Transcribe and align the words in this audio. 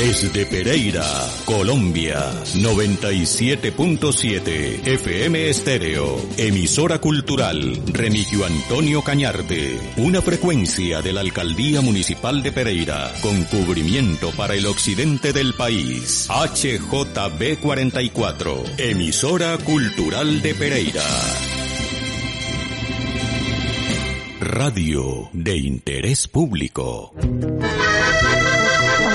Desde 0.00 0.46
Pereira, 0.46 1.04
Colombia, 1.44 2.32
97.7 2.54 4.86
FM 4.86 5.50
Estéreo, 5.50 6.18
emisora 6.38 7.02
cultural 7.02 7.78
Remigio 7.86 8.46
Antonio 8.46 9.02
Cañarte, 9.02 9.78
una 9.98 10.22
frecuencia 10.22 11.02
de 11.02 11.12
la 11.12 11.20
Alcaldía 11.20 11.82
Municipal 11.82 12.42
de 12.42 12.50
Pereira, 12.50 13.12
con 13.20 13.44
cubrimiento 13.44 14.30
para 14.30 14.54
el 14.54 14.64
occidente 14.64 15.34
del 15.34 15.52
país, 15.52 16.30
HJB 16.30 17.60
44, 17.60 18.64
emisora 18.78 19.58
cultural 19.58 20.40
de 20.40 20.54
Pereira. 20.54 21.04
Radio 24.40 25.28
de 25.34 25.58
interés 25.58 26.26
público. 26.26 27.12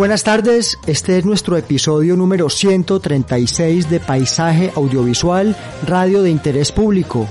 Buenas 0.00 0.24
tardes, 0.24 0.78
este 0.86 1.18
es 1.18 1.26
nuestro 1.26 1.58
episodio 1.58 2.16
número 2.16 2.48
136 2.48 3.90
de 3.90 4.00
Paisaje 4.00 4.72
Audiovisual, 4.74 5.54
Radio 5.86 6.22
de 6.22 6.30
Interés 6.30 6.72
Público. 6.72 7.28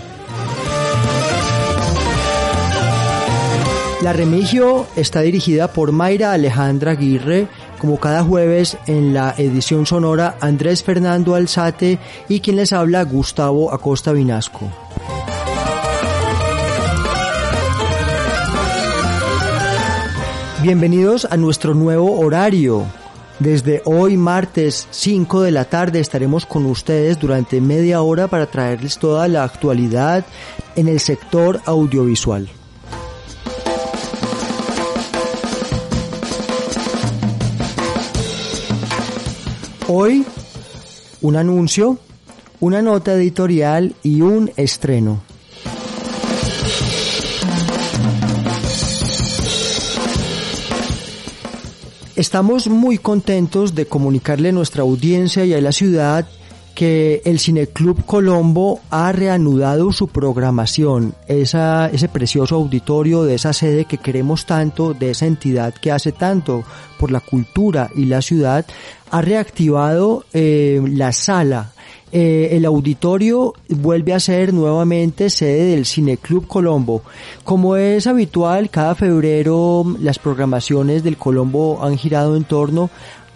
La 4.04 4.14
Remigio 4.14 4.86
está 4.96 5.22
dirigida 5.22 5.74
por 5.74 5.92
Mayra 5.92 6.32
Alejandra 6.32 6.92
Aguirre, 6.92 7.48
como 7.80 8.00
cada 8.00 8.24
jueves 8.24 8.78
en 8.86 9.16
la 9.16 9.34
edición 9.36 9.88
sonora 9.88 10.38
Andrés 10.40 10.84
Fernando 10.84 11.34
Alzate 11.34 11.98
y 12.28 12.40
quien 12.40 12.58
les 12.58 12.72
habla 12.72 13.02
Gustavo 13.02 13.74
Acosta 13.74 14.12
Vinasco. 14.12 14.70
Bienvenidos 20.62 21.24
a 21.24 21.38
nuestro 21.38 21.74
nuevo 21.74 22.20
horario. 22.20 22.86
Desde 23.40 23.82
hoy 23.86 24.18
martes 24.18 24.90
5 24.92 25.44
de 25.44 25.52
la 25.52 25.64
tarde 25.64 26.02
estaremos 26.02 26.46
con 26.46 26.66
ustedes 26.66 27.18
durante 27.18 27.62
media 27.62 28.02
hora 28.02 28.28
para 28.28 28.46
traerles 28.46 29.00
toda 29.00 29.30
la 29.30 29.46
actualidad 29.46 30.26
en 30.76 30.90
el 30.90 31.00
sector 31.00 31.62
audiovisual. 31.66 32.50
Hoy 39.88 40.26
un 41.22 41.38
anuncio, 41.38 42.00
una 42.60 42.82
nota 42.82 43.14
editorial 43.14 43.96
y 44.04 44.24
un 44.24 44.52
estreno. 44.58 45.29
Estamos 52.20 52.68
muy 52.68 52.98
contentos 52.98 53.76
de 53.76 53.86
comunicarle 53.86 54.50
a 54.50 54.52
nuestra 54.52 54.82
audiencia 54.82 55.46
y 55.46 55.54
a 55.54 55.62
la 55.62 55.72
ciudad 55.72 56.28
que 56.80 57.22
el 57.26 57.42
Cineclub 57.42 58.06
Colombo 58.06 58.80
ha 58.90 59.12
reanudado 59.12 59.92
su 59.92 60.08
programación, 60.08 61.14
esa, 61.28 61.88
ese 61.88 62.08
precioso 62.08 62.56
auditorio 62.56 63.26
de 63.26 63.36
esa 63.36 63.52
sede 63.52 63.84
que 63.84 63.98
queremos 63.98 64.46
tanto, 64.46 64.94
de 64.94 65.10
esa 65.10 65.26
entidad 65.26 65.74
que 65.74 65.92
hace 65.92 66.14
tanto 66.14 66.64
por 66.98 67.12
la 67.12 67.20
cultura 67.20 67.90
y 67.98 68.06
la 68.06 68.22
ciudad, 68.22 68.66
ha 69.12 69.22
reactivado 69.22 70.24
eh, 70.32 70.82
la 70.88 71.12
sala 71.12 71.74
eh, 72.12 72.50
el 72.54 72.66
auditorio 72.66 73.54
vuelve 73.68 74.14
a 74.14 74.20
ser 74.20 74.52
nuevamente 74.52 75.30
sede 75.30 75.76
del 75.76 75.86
Cineclub 75.86 76.48
Colombo. 76.48 77.04
Como 77.44 77.76
es 77.76 78.08
habitual, 78.08 78.72
cada 78.72 78.96
febrero 78.96 79.86
las 80.00 80.18
programaciones 80.18 81.04
del 81.04 81.18
Colombo 81.18 81.80
han 81.84 81.98
girado 81.98 82.36
en 82.36 82.46
torno 82.46 82.90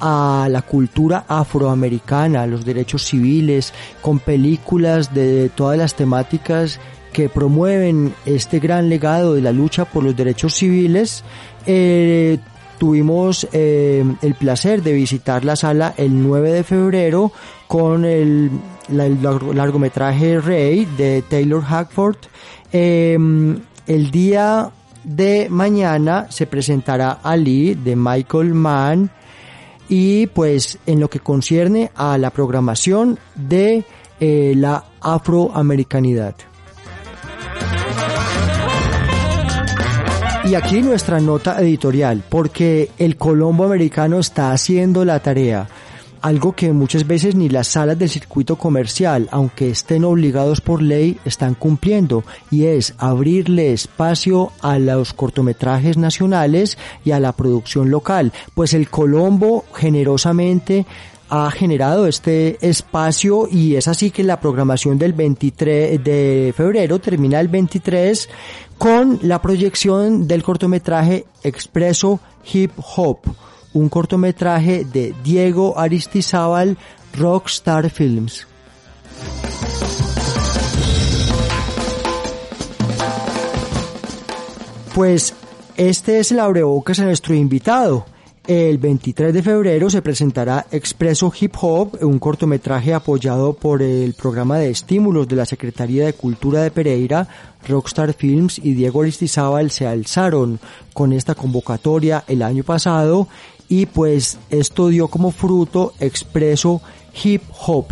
a 0.06 0.48
la 0.50 0.62
cultura 0.64 1.24
afroamericana, 1.30 2.42
a 2.42 2.48
los 2.48 2.66
derechos 2.66 3.04
civiles, 3.06 3.74
con 4.02 4.20
películas 4.20 5.14
de 5.14 5.50
todas 5.56 5.78
las 5.78 5.96
temáticas 5.96 6.80
que 7.14 7.30
promueven 7.30 8.14
este 8.26 8.60
gran 8.60 8.90
legado 8.90 9.34
de 9.34 9.42
la 9.42 9.54
lucha 9.54 9.86
por 9.86 10.04
los 10.04 10.16
derechos 10.16 10.56
civiles. 10.56 11.24
Eh, 11.66 12.38
tuvimos 12.80 13.48
eh, 13.54 14.04
el 14.22 14.34
placer 14.34 14.84
de 14.84 14.92
visitar 14.92 15.46
la 15.46 15.56
sala 15.56 15.94
el 15.96 16.22
9 16.22 16.52
de 16.52 16.64
febrero 16.66 17.32
con 17.68 18.04
el, 18.04 18.50
la- 18.90 19.06
el 19.06 19.22
largo- 19.22 19.54
largometraje 19.54 20.42
Rey 20.42 20.86
de 20.98 21.22
Taylor 21.22 21.62
Hackford. 21.64 22.18
Eh, 22.74 23.18
el 23.88 24.12
día 24.12 24.70
de 25.06 25.48
mañana 25.50 26.28
se 26.30 26.48
presentará 26.48 27.20
Ali 27.24 27.76
de 27.76 27.96
Michael 27.96 28.54
Mann 28.54 29.10
y 29.96 30.26
pues 30.26 30.80
en 30.88 31.00
lo 31.00 31.08
que 31.08 31.20
concierne 31.20 31.92
a 31.94 32.18
la 32.18 32.32
programación 32.32 33.20
de 33.36 33.86
eh, 34.20 34.54
la 34.58 34.86
afroamericanidad. 35.00 36.34
Y 40.46 40.56
aquí 40.56 40.82
nuestra 40.82 41.20
nota 41.20 41.62
editorial, 41.62 42.24
porque 42.28 42.90
el 42.98 43.18
Colombo 43.18 43.66
americano 43.66 44.18
está 44.18 44.52
haciendo 44.52 45.06
la 45.06 45.20
tarea, 45.20 45.70
algo 46.24 46.54
que 46.54 46.72
muchas 46.72 47.06
veces 47.06 47.36
ni 47.36 47.50
las 47.50 47.68
salas 47.68 48.00
del 48.00 48.10
circuito 48.10 48.56
comercial, 48.56 49.28
aunque 49.32 49.70
estén 49.70 50.06
obligados 50.06 50.62
por 50.62 50.82
ley, 50.82 51.20
están 51.26 51.54
cumpliendo, 51.54 52.24
y 52.50 52.66
es 52.66 52.96
abrirle 52.98 53.74
espacio 53.74 54.54
a 54.62 54.80
los 54.80 55.14
cortometrajes 55.14 55.98
nacionales 55.98 56.78
y 57.04 57.12
a 57.12 57.20
la 57.20 57.34
producción 57.34 57.92
local, 57.92 58.32
pues 58.56 58.74
el 58.74 58.90
Colombo 58.90 59.66
generosamente 59.76 60.86
ha 61.30 61.52
generado 61.52 62.08
este 62.08 62.58
espacio 62.68 63.48
y 63.52 63.76
es 63.76 63.88
así 63.88 64.10
que 64.10 64.24
la 64.24 64.40
programación 64.40 64.98
del 64.98 65.14
23 65.14 66.02
de 66.04 66.54
febrero 66.56 67.00
termina 67.00 67.40
el 67.40 67.50
23 67.50 68.30
con 68.78 69.20
la 69.24 69.42
proyección 69.42 70.28
del 70.28 70.44
cortometraje 70.44 71.26
Expreso 71.44 72.20
Hip 72.54 72.72
Hop, 72.96 73.20
un 73.74 73.90
cortometraje 73.90 74.86
de 74.86 75.14
Diego 75.24 75.78
Aristizábal 75.78 76.78
Rockstar 77.18 77.90
Films. 77.90 78.48
Pues 84.94 85.34
este 85.76 86.20
es 86.20 86.32
el 86.32 86.40
abrebocas 86.40 87.00
a 87.00 87.06
nuestro 87.06 87.34
invitado. 87.34 88.06
El 88.46 88.78
23 88.78 89.34
de 89.34 89.42
febrero 89.42 89.90
se 89.90 90.02
presentará 90.02 90.66
Expreso 90.70 91.32
Hip 91.40 91.56
Hop, 91.62 91.98
un 92.02 92.20
cortometraje 92.20 92.94
apoyado 92.94 93.54
por 93.54 93.82
el 93.82 94.14
programa 94.16 94.58
de 94.58 94.70
estímulos 94.70 95.30
de 95.30 95.38
la 95.38 95.46
Secretaría 95.46 96.06
de 96.06 96.14
Cultura 96.14 96.62
de 96.62 96.70
Pereira. 96.70 97.26
Rockstar 97.66 98.14
Films 98.14 98.60
y 98.60 98.74
Diego 98.74 99.02
Aristizábal 99.02 99.72
se 99.72 99.88
alzaron 99.88 100.60
con 100.94 101.14
esta 101.14 101.36
convocatoria 101.36 102.26
el 102.28 102.42
año 102.42 102.66
pasado 102.66 103.30
y 103.74 103.88
pues 103.88 104.38
esto 104.52 104.90
dio 104.90 105.08
como 105.08 105.32
fruto 105.32 105.94
Expreso 106.00 106.80
Hip 107.24 107.42
Hop. 107.66 107.88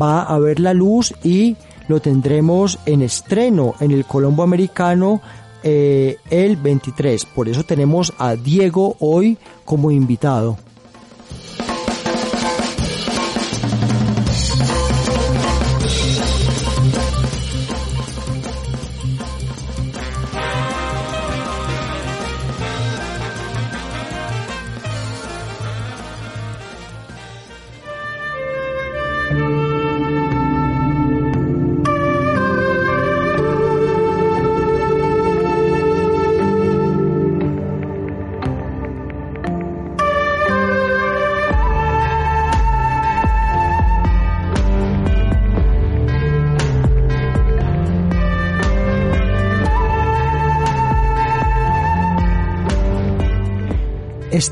Va 0.00 0.22
a 0.22 0.38
ver 0.38 0.60
la 0.60 0.72
luz 0.72 1.12
y 1.24 1.56
lo 1.88 1.98
tendremos 1.98 2.78
en 2.86 3.02
estreno 3.02 3.74
en 3.80 3.90
el 3.90 4.04
Colombo 4.04 4.44
Americano 4.44 5.20
eh, 5.64 6.18
el 6.30 6.56
23. 6.56 7.24
Por 7.24 7.48
eso 7.48 7.64
tenemos 7.64 8.12
a 8.16 8.36
Diego 8.36 8.94
hoy 9.00 9.36
como 9.64 9.90
invitado. 9.90 10.56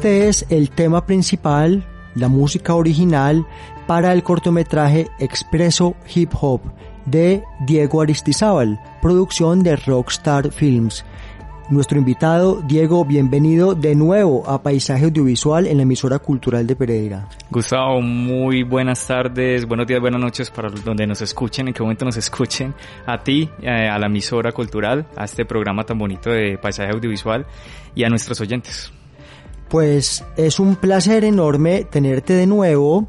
Este 0.03 0.27
es 0.27 0.47
el 0.51 0.71
tema 0.71 1.07
principal, 1.07 1.87
la 2.17 2.27
música 2.27 2.75
original 2.75 3.47
para 3.87 4.13
el 4.13 4.25
cortometraje 4.25 5.07
Expreso 5.21 5.95
Hip 6.13 6.33
Hop 6.41 6.61
de 7.07 7.45
Diego 7.69 8.03
Aristizábal, 8.03 8.81
producción 9.01 9.63
de 9.63 9.77
Rockstar 9.77 10.51
Films. 10.51 11.05
Nuestro 11.71 11.99
invitado, 11.99 12.63
Diego, 12.63 13.05
bienvenido 13.05 13.77
de 13.77 13.95
nuevo 13.95 14.43
a 14.51 14.61
Paisaje 14.61 15.05
Audiovisual 15.05 15.69
en 15.69 15.77
la 15.77 15.85
emisora 15.85 16.19
cultural 16.19 16.67
de 16.67 16.75
Pereira. 16.75 17.29
Gustavo, 17.49 18.01
muy 18.01 18.65
buenas 18.65 19.07
tardes, 19.07 19.65
buenos 19.67 19.87
días, 19.87 20.01
buenas 20.01 20.21
noches 20.21 20.51
para 20.51 20.69
donde 20.69 21.07
nos 21.07 21.23
escuchen, 21.23 21.69
en 21.69 21.75
qué 21.75 21.81
momento 21.85 22.05
nos 22.05 22.17
escuchen, 22.17 22.75
a 23.07 23.23
ti, 23.23 23.49
eh, 23.63 23.89
a 23.89 24.01
la 24.01 24.07
emisora 24.07 24.51
cultural, 24.51 25.07
a 25.15 25.27
este 25.27 25.45
programa 25.45 25.85
tan 25.85 25.97
bonito 25.97 26.29
de 26.29 26.59
Paisaje 26.61 26.91
Audiovisual 26.91 27.47
y 27.95 28.03
a 28.03 28.09
nuestros 28.09 28.41
oyentes. 28.41 28.93
Pues 29.73 30.23
es 30.37 30.61
un 30.61 30.77
placer 30.77 31.25
enorme 31.25 31.85
tenerte 31.85 32.35
de 32.35 32.47
nuevo. 32.47 33.07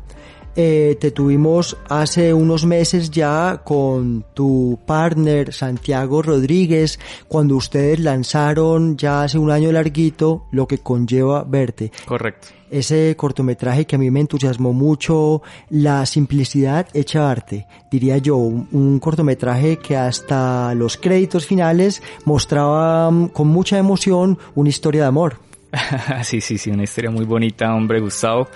Eh, 0.55 0.95
te 0.97 1.11
tuvimos 1.11 1.75
hace 1.89 2.33
unos 2.33 2.65
meses 2.65 3.11
ya 3.11 3.63
con 3.65 4.23
tu 4.33 4.79
partner 4.85 5.51
Santiago 5.51 6.21
Rodríguez 6.21 7.01
cuando 7.27 7.57
ustedes 7.57 7.99
lanzaron 7.99 8.95
ya 8.95 9.23
hace 9.23 9.39
un 9.39 9.51
año 9.51 9.73
larguito 9.73 10.45
lo 10.51 10.65
que 10.65 10.77
conlleva 10.77 11.43
verte. 11.43 11.91
Correcto. 12.05 12.47
Ese 12.71 13.13
cortometraje 13.17 13.85
que 13.85 13.97
a 13.97 13.99
mí 13.99 14.09
me 14.09 14.21
entusiasmó 14.21 14.71
mucho, 14.71 15.41
la 15.69 16.05
simplicidad 16.05 16.87
hecha 16.93 17.29
arte, 17.29 17.67
diría 17.91 18.19
yo, 18.19 18.37
un, 18.37 18.99
cortometraje 19.01 19.79
que 19.79 19.97
hasta 19.97 20.73
los 20.75 20.95
créditos 20.95 21.45
finales 21.45 22.01
mostraba 22.23 23.11
mm, 23.11 23.27
con 23.27 23.49
mucha 23.49 23.77
emoción 23.77 24.39
una 24.55 24.69
historia 24.69 25.01
de 25.01 25.07
amor. 25.09 25.52
sí, 26.23 26.41
sí, 26.41 26.57
sí, 26.57 26.69
una 26.69 26.83
historia 26.83 27.09
muy 27.09 27.25
bonita, 27.25 27.73
hombre, 27.73 27.99
Gustavo. 27.99 28.47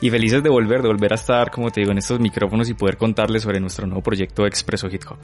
Y 0.00 0.10
felices 0.10 0.42
de 0.42 0.50
volver, 0.50 0.82
de 0.82 0.88
volver 0.88 1.12
a 1.12 1.14
estar, 1.16 1.50
como 1.50 1.70
te 1.70 1.80
digo, 1.80 1.92
en 1.92 1.98
estos 1.98 2.20
micrófonos 2.20 2.68
y 2.68 2.74
poder 2.74 2.96
contarles 2.96 3.42
sobre 3.42 3.60
nuestro 3.60 3.86
nuevo 3.86 4.02
proyecto 4.02 4.46
Expreso 4.46 4.88
Hip 4.88 5.02
Hop. 5.08 5.18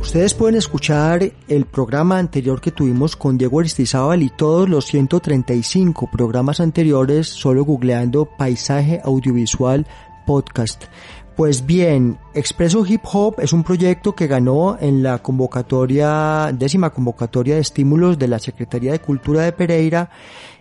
Ustedes 0.00 0.34
pueden 0.34 0.56
escuchar 0.56 1.32
el 1.48 1.64
programa 1.64 2.18
anterior 2.18 2.60
que 2.60 2.70
tuvimos 2.70 3.16
con 3.16 3.38
Diego 3.38 3.60
Aristizábal 3.60 4.22
y 4.22 4.28
todos 4.28 4.68
los 4.68 4.84
135 4.86 6.10
programas 6.10 6.60
anteriores 6.60 7.28
solo 7.28 7.64
googleando 7.64 8.26
Paisaje 8.26 9.00
Audiovisual 9.02 9.86
Podcast. 10.26 10.84
Pues 11.36 11.64
bien, 11.64 12.18
Expreso 12.34 12.84
Hip 12.86 13.00
Hop 13.12 13.36
es 13.38 13.54
un 13.54 13.64
proyecto 13.64 14.14
que 14.14 14.26
ganó 14.26 14.76
en 14.78 15.02
la 15.02 15.18
convocatoria, 15.18 16.52
décima 16.52 16.90
convocatoria 16.90 17.54
de 17.54 17.62
estímulos 17.62 18.18
de 18.18 18.28
la 18.28 18.38
Secretaría 18.38 18.92
de 18.92 19.00
Cultura 19.00 19.42
de 19.42 19.52
Pereira 19.52 20.10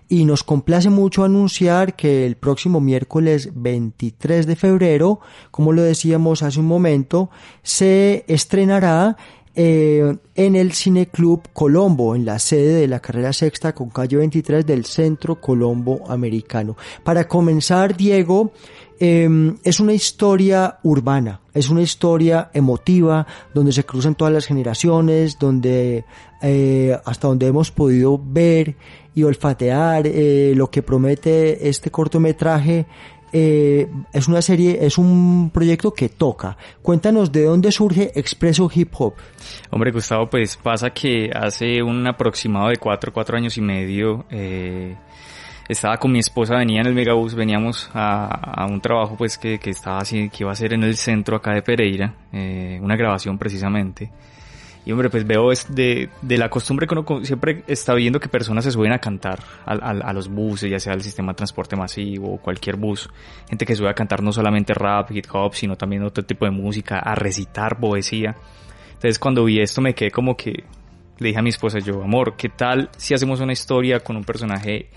y 0.07 0.23
nos 0.23 0.43
complace 0.43 0.89
mucho 0.89 1.25
anunciar 1.25 1.95
que 1.95 2.25
el 2.25 2.37
próximo 2.37 2.79
miércoles 2.79 3.49
23 3.53 4.47
de 4.47 4.55
febrero, 4.55 5.19
como 5.51 5.73
lo 5.73 5.81
decíamos 5.81 6.41
hace 6.41 6.61
un 6.61 6.67
momento, 6.67 7.29
se 7.63 8.23
estrenará 8.27 9.17
eh, 9.53 10.15
en 10.35 10.55
el 10.55 10.71
Cine 10.71 11.07
Club 11.07 11.49
Colombo, 11.51 12.15
en 12.15 12.25
la 12.25 12.39
sede 12.39 12.75
de 12.75 12.87
la 12.87 13.01
carrera 13.01 13.33
sexta 13.33 13.75
con 13.75 13.89
calle 13.89 14.15
23 14.15 14.65
del 14.65 14.85
Centro 14.85 15.41
Colombo 15.41 16.03
Americano. 16.09 16.77
Para 17.03 17.27
comenzar, 17.27 17.97
Diego, 17.97 18.53
eh, 19.03 19.55
es 19.63 19.79
una 19.79 19.93
historia 19.93 20.77
urbana, 20.83 21.41
es 21.55 21.69
una 21.69 21.81
historia 21.81 22.51
emotiva, 22.53 23.25
donde 23.51 23.71
se 23.71 23.83
cruzan 23.83 24.13
todas 24.13 24.31
las 24.31 24.45
generaciones, 24.45 25.39
donde 25.39 26.05
eh, 26.43 26.95
hasta 27.03 27.27
donde 27.27 27.47
hemos 27.47 27.71
podido 27.71 28.21
ver 28.23 28.75
y 29.15 29.23
olfatear 29.23 30.05
eh, 30.05 30.53
lo 30.55 30.69
que 30.69 30.83
promete 30.83 31.67
este 31.67 31.89
cortometraje 31.89 32.85
eh, 33.33 33.89
es 34.11 34.27
una 34.27 34.41
serie, 34.41 34.85
es 34.85 34.97
un 34.97 35.51
proyecto 35.53 35.93
que 35.93 36.09
toca. 36.09 36.57
Cuéntanos 36.81 37.31
de 37.31 37.45
dónde 37.45 37.71
surge 37.71 38.11
Expreso 38.15 38.69
Hip 38.73 38.91
Hop. 38.97 39.13
Hombre, 39.69 39.91
Gustavo, 39.91 40.29
pues 40.29 40.57
pasa 40.57 40.89
que 40.89 41.29
hace 41.33 41.81
un 41.81 42.05
aproximado 42.07 42.69
de 42.69 42.77
cuatro, 42.77 43.13
cuatro 43.13 43.37
años 43.37 43.57
y 43.57 43.61
medio, 43.61 44.25
eh, 44.29 44.95
estaba 45.71 45.97
con 45.97 46.11
mi 46.11 46.19
esposa, 46.19 46.57
venía 46.57 46.81
en 46.81 46.87
el 46.87 46.93
megabús, 46.93 47.33
veníamos 47.33 47.89
a, 47.93 48.25
a 48.25 48.65
un 48.65 48.81
trabajo 48.81 49.15
pues 49.15 49.37
que, 49.37 49.57
que 49.57 49.69
estaba 49.69 50.01
que 50.03 50.29
iba 50.39 50.51
a 50.51 50.55
ser 50.55 50.73
en 50.73 50.83
el 50.83 50.97
centro 50.97 51.37
acá 51.37 51.53
de 51.53 51.61
Pereira, 51.61 52.13
eh, 52.33 52.77
una 52.81 52.97
grabación 52.97 53.37
precisamente. 53.37 54.11
Y 54.83 54.91
hombre, 54.91 55.09
pues 55.09 55.25
veo 55.25 55.51
es 55.51 55.73
de, 55.73 56.09
de 56.23 56.37
la 56.37 56.49
costumbre 56.49 56.87
que 56.87 56.95
uno 56.95 57.23
siempre 57.23 57.63
está 57.67 57.93
viendo 57.93 58.19
que 58.19 58.27
personas 58.27 58.65
se 58.65 58.71
suben 58.71 58.91
a 58.91 58.97
cantar 58.97 59.39
a, 59.65 59.73
a, 59.73 59.89
a, 59.91 60.13
los 60.13 60.27
buses, 60.27 60.71
ya 60.71 60.79
sea 60.79 60.93
el 60.93 61.03
sistema 61.03 61.31
de 61.31 61.37
transporte 61.37 61.75
masivo 61.75 62.33
o 62.33 62.37
cualquier 62.37 62.75
bus. 62.75 63.07
Gente 63.47 63.65
que 63.65 63.75
sube 63.75 63.89
a 63.89 63.93
cantar 63.93 64.23
no 64.23 64.33
solamente 64.33 64.73
rap, 64.73 65.11
hip 65.11 65.25
hop, 65.31 65.53
sino 65.53 65.77
también 65.77 66.03
otro 66.03 66.25
tipo 66.25 66.45
de 66.45 66.51
música, 66.51 66.99
a 66.99 67.15
recitar 67.15 67.79
poesía. 67.79 68.35
Entonces 68.87 69.19
cuando 69.19 69.45
vi 69.45 69.61
esto 69.61 69.81
me 69.81 69.93
quedé 69.93 70.11
como 70.11 70.35
que 70.35 70.63
le 71.19 71.27
dije 71.27 71.39
a 71.39 71.43
mi 71.43 71.49
esposa 71.49 71.77
yo, 71.79 72.03
amor, 72.03 72.35
¿qué 72.35 72.49
tal 72.49 72.89
si 72.97 73.13
hacemos 73.13 73.39
una 73.39 73.53
historia 73.53 73.99
con 73.99 74.17
un 74.17 74.23
personaje 74.23 74.89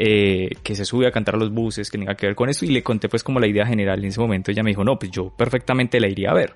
eh, 0.00 0.50
que 0.62 0.76
se 0.76 0.84
sube 0.84 1.08
a 1.08 1.10
cantar 1.10 1.34
a 1.34 1.38
los 1.38 1.52
buses, 1.52 1.90
que 1.90 1.98
tenga 1.98 2.14
que 2.14 2.26
ver 2.26 2.36
con 2.36 2.48
esto? 2.48 2.64
Y 2.64 2.68
le 2.68 2.84
conté 2.84 3.08
pues 3.08 3.24
como 3.24 3.40
la 3.40 3.48
idea 3.48 3.66
general 3.66 3.98
en 3.98 4.04
ese 4.06 4.20
momento. 4.20 4.52
Ella 4.52 4.62
me 4.62 4.70
dijo, 4.70 4.84
no, 4.84 4.96
pues 4.96 5.10
yo 5.10 5.34
perfectamente 5.36 5.98
la 5.98 6.08
iría 6.08 6.30
a 6.30 6.34
ver. 6.34 6.54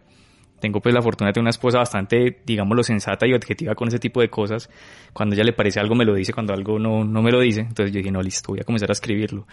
tengo 0.61 0.81
pues 0.81 0.95
la 0.95 1.03
fortuna 1.03 1.31
de 1.31 1.33
tener 1.33 1.43
una 1.43 1.51
esposa 1.51 1.79
bastante, 1.79 2.39
digámoslo, 2.47 2.85
sensata 2.85 3.27
y 3.27 3.35
objetiva 3.35 3.75
con 3.75 3.89
ese 3.89 3.99
tipo 3.99 4.21
de 4.21 4.31
cosas. 4.31 4.71
Cuando 5.13 5.35
ella 5.35 5.43
le 5.43 5.55
parece 5.55 5.81
algo 5.81 5.97
me 5.97 6.05
lo 6.05 6.15
dice, 6.15 6.33
cuando 6.33 6.55
algo 6.55 6.79
no, 6.79 7.03
no 7.03 7.21
me 7.21 7.33
lo 7.33 7.41
dice. 7.41 7.63
Entonces 7.63 7.93
yo 7.93 7.99
dije, 7.99 8.13
no, 8.13 8.23
listo, 8.23 8.53
voy 8.53 8.61
a 8.61 8.65
comenzar 8.65 8.91
a 8.91 8.93
escribirlo. 8.93 9.45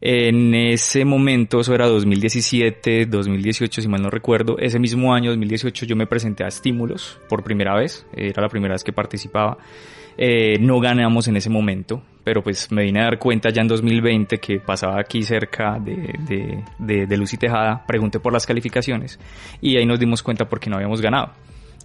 En 0.00 0.54
ese 0.54 1.04
momento, 1.04 1.60
eso 1.60 1.74
era 1.74 1.86
2017, 1.88 3.04
2018, 3.04 3.82
si 3.82 3.88
mal 3.88 4.00
no 4.02 4.08
recuerdo, 4.08 4.56
ese 4.58 4.78
mismo 4.78 5.14
año, 5.14 5.30
2018, 5.30 5.84
yo 5.84 5.94
me 5.94 6.06
presenté 6.06 6.44
a 6.44 6.48
Estímulos 6.48 7.20
por 7.28 7.44
primera 7.44 7.74
vez, 7.74 8.06
era 8.14 8.40
la 8.42 8.48
primera 8.48 8.74
vez 8.74 8.82
que 8.82 8.92
participaba. 8.92 9.58
Eh, 10.18 10.58
no 10.60 10.80
ganamos 10.80 11.28
en 11.28 11.36
ese 11.36 11.50
momento, 11.50 12.02
pero 12.24 12.42
pues 12.42 12.72
me 12.72 12.84
vine 12.84 13.00
a 13.00 13.04
dar 13.04 13.18
cuenta 13.18 13.50
ya 13.50 13.60
en 13.60 13.68
2020 13.68 14.38
que 14.38 14.60
pasaba 14.60 14.98
aquí 14.98 15.22
cerca 15.22 15.78
de, 15.78 16.14
de, 16.26 16.64
de, 16.78 17.06
de 17.06 17.16
Luz 17.16 17.34
y 17.34 17.36
Tejada, 17.36 17.84
pregunté 17.86 18.18
por 18.18 18.32
las 18.32 18.46
calificaciones 18.46 19.18
y 19.60 19.76
ahí 19.76 19.84
nos 19.84 20.00
dimos 20.00 20.22
cuenta 20.22 20.48
porque 20.48 20.70
no 20.70 20.76
habíamos 20.76 21.00
ganado. 21.00 21.32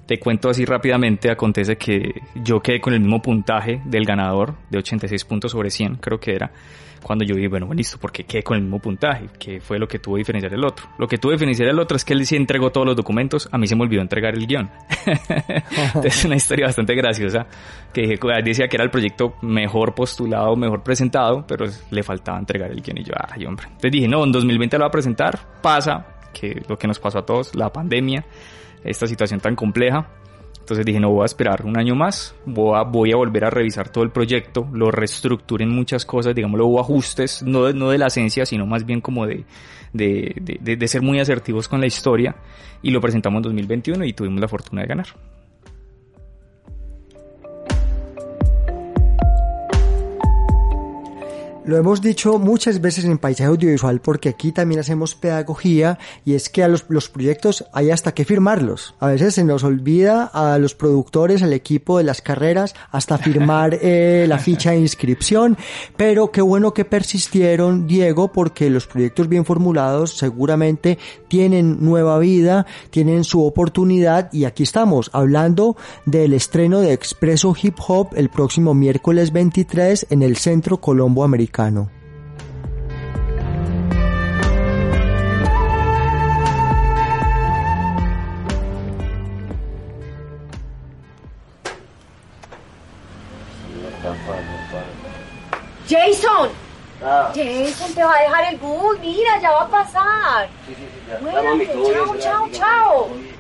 Te 0.06 0.18
cuento 0.18 0.50
así 0.50 0.66
rápidamente, 0.66 1.30
acontece 1.30 1.78
que 1.78 2.22
yo 2.36 2.60
quedé 2.62 2.82
con 2.82 2.94
el 2.94 3.02
mismo 3.02 3.22
puntaje 3.22 3.82
del 3.86 4.06
ganador 4.06 4.56
de 4.70 4.80
86 4.80 5.26
puntos 5.26 5.52
sobre 5.52 5.70
100, 5.70 5.96
creo 5.98 6.20
que 6.20 6.34
era, 6.34 6.52
cuando 7.02 7.26
yo 7.26 7.36
dije, 7.36 7.48
bueno, 7.48 7.74
listo, 7.74 7.98
porque 8.00 8.24
quedé 8.24 8.44
con 8.44 8.58
el 8.58 8.64
mismo 8.64 8.80
puntaje, 8.80 9.28
que 9.40 9.60
fue 9.60 9.80
lo 9.80 9.88
que 9.88 10.00
tuvo 10.00 10.18
diferenciar 10.18 10.54
el 10.54 10.64
otro. 10.64 10.86
Lo 10.98 11.08
que 11.08 11.18
tuvo 11.18 11.32
diferenciar 11.32 11.70
el 11.70 11.80
otro 11.80 11.98
es 11.98 12.06
que 12.06 12.14
él 12.14 12.26
sí 12.26 12.36
entregó 12.36 12.72
todos 12.72 12.86
los 12.86 12.96
documentos, 12.96 13.50
a 13.52 13.58
mí 13.58 13.68
se 13.68 13.76
me 13.76 13.84
olvidó 13.84 14.02
entregar 14.02 14.36
el 14.36 14.46
guion. 14.46 14.70
es 16.04 16.26
una 16.26 16.36
historia 16.36 16.68
bastante 16.68 16.96
graciosa, 16.96 17.48
que 17.94 18.20
decía 18.44 18.68
que 18.68 18.78
era 18.78 18.84
el 18.84 18.92
proyecto 18.92 19.36
mejor 19.42 19.94
postulado, 19.96 20.56
mejor 20.56 20.84
presentado, 20.84 21.46
pero 21.48 21.66
le 21.90 22.04
faltaba 22.04 22.38
entregar 22.40 22.72
el 22.72 22.82
guion 22.82 22.98
y 23.00 23.04
yo, 23.04 23.14
ay 23.18 23.46
hombre. 23.46 23.66
Entonces 23.68 23.92
dije, 23.92 24.08
no, 24.08 24.24
en 24.24 24.32
2020 24.32 24.78
lo 24.78 24.84
va 24.84 24.88
a 24.88 24.92
presentar, 24.92 25.40
pasa, 25.62 26.06
que 26.34 26.62
lo 26.68 26.78
que 26.78 26.88
nos 26.88 27.00
pasó 27.00 27.20
a 27.20 27.26
todos, 27.26 27.56
la 27.56 27.72
pandemia, 27.72 28.26
esta 28.84 29.08
situación 29.08 29.40
tan 29.40 29.56
compleja, 29.56 30.08
entonces 30.62 30.86
dije, 30.86 31.00
no 31.00 31.10
voy 31.10 31.24
a 31.24 31.26
esperar 31.26 31.66
un 31.66 31.78
año 31.78 31.96
más, 31.96 32.34
voy 32.46 32.80
a, 32.80 32.84
voy 32.84 33.12
a 33.12 33.18
volver 33.18 33.44
a 33.46 33.50
revisar 33.50 33.90
todo 33.90 34.04
el 34.04 34.12
proyecto, 34.12 34.68
lo 34.72 34.90
reestructuré 34.90 35.66
en 35.66 35.72
muchas 35.72 36.06
cosas, 36.06 36.34
digámoslo, 36.34 36.68
hubo 36.68 36.80
ajustes, 36.80 37.44
no 37.44 37.66
de, 37.66 37.74
no 37.74 37.90
de 37.90 37.98
la 37.98 38.08
esencia, 38.08 38.46
sino 38.46 38.66
más 38.66 38.86
bien 38.86 39.02
como 39.02 39.28
de, 39.28 39.44
de, 39.92 40.34
de, 40.40 40.78
de 40.78 40.88
ser 40.88 41.02
muy 41.02 41.20
asertivos 41.20 41.68
con 41.68 41.82
la 41.82 41.88
historia, 41.88 42.36
y 42.82 42.92
lo 42.92 43.02
presentamos 43.02 43.40
en 43.40 43.44
2021 43.44 44.06
y 44.06 44.14
tuvimos 44.14 44.40
la 44.40 44.48
fortuna 44.48 44.82
de 44.84 44.88
ganar. 44.88 45.08
Lo 51.72 51.78
hemos 51.78 52.02
dicho 52.02 52.38
muchas 52.38 52.82
veces 52.82 53.06
en 53.06 53.18
Paisaje 53.18 53.48
Audiovisual 53.48 54.02
porque 54.02 54.28
aquí 54.28 54.52
también 54.52 54.82
hacemos 54.82 55.16
pedagogía 55.16 55.98
y 56.26 56.34
es 56.34 56.50
que 56.50 56.64
a 56.64 56.68
los, 56.68 56.84
los, 56.90 57.08
proyectos 57.08 57.64
hay 57.72 57.92
hasta 57.92 58.14
que 58.14 58.26
firmarlos. 58.26 58.94
A 59.00 59.08
veces 59.08 59.36
se 59.36 59.46
nos 59.46 59.64
olvida 59.64 60.26
a 60.26 60.58
los 60.58 60.76
productores, 60.76 61.42
al 61.44 61.54
equipo 61.54 61.98
de 61.98 62.04
las 62.04 62.22
carreras, 62.22 62.76
hasta 62.92 63.18
firmar 63.18 63.80
eh, 63.82 64.26
la 64.28 64.38
ficha 64.38 64.72
de 64.72 64.80
inscripción, 64.80 65.58
pero 65.96 66.30
qué 66.30 66.42
bueno 66.42 66.74
que 66.74 66.84
persistieron, 66.84 67.88
Diego, 67.88 68.34
porque 68.34 68.70
los 68.70 68.86
proyectos 68.86 69.30
bien 69.30 69.46
formulados 69.46 70.18
seguramente 70.18 71.00
tienen 71.30 71.78
nueva 71.80 72.20
vida, 72.20 72.66
tienen 72.90 73.24
su 73.24 73.46
oportunidad 73.46 74.28
y 74.34 74.44
aquí 74.44 74.64
estamos 74.64 75.10
hablando 75.14 75.78
del 76.06 76.34
estreno 76.34 76.82
de 76.82 76.92
Expreso 76.92 77.56
Hip 77.64 77.78
Hop 77.88 78.10
el 78.18 78.28
próximo 78.28 78.74
miércoles 78.74 79.32
23 79.32 80.08
en 80.10 80.22
el 80.22 80.36
Centro 80.36 80.82
Colombo 80.82 81.24
Americano. 81.24 81.61
Jason. 95.88 96.50
Ah. 97.04 97.32
Jason, 97.36 97.94
te 97.94 98.04
va 98.04 98.16
a 98.16 98.22
dejar 98.22 98.54
el 98.54 98.60
bus. 98.60 99.00
Mira, 99.00 99.40
ya 99.42 99.52
va 99.52 99.62
a 99.64 99.68
pasar. 99.68 100.50
Sí, 100.66 100.76
sí, 100.76 100.88
sí, 100.94 101.02
ya. 101.10 101.18
Bueno, 101.20 102.18
chao, 102.18 102.18
chao, 102.18 102.50
chao. 102.52 103.31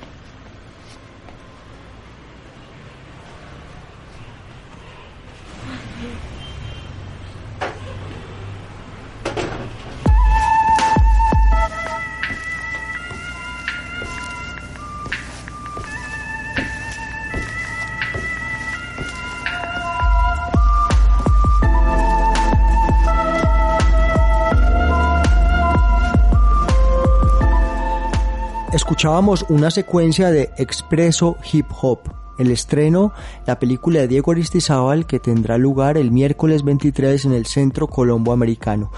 Escuchábamos 29.01 29.48
una 29.50 29.72
secuencia 29.72 30.29
de 30.29 30.51
Expreso 30.58 31.36
Hip 31.51 31.65
Hop, 31.81 32.01
el 32.38 32.51
estreno, 32.51 33.13
la 33.48 33.58
película 33.58 34.00
de 34.00 34.08
Diego 34.08 34.31
Aristizábal 34.31 35.08
que 35.08 35.20
tendrá 35.20 35.58
lugar 35.58 35.98
el 35.98 36.12
miércoles 36.12 36.63
23 36.63 37.25
en 37.25 37.34
el 37.34 37.48
Centro 37.48 37.88
Colombo 37.88 38.31
Americano. 38.31 38.91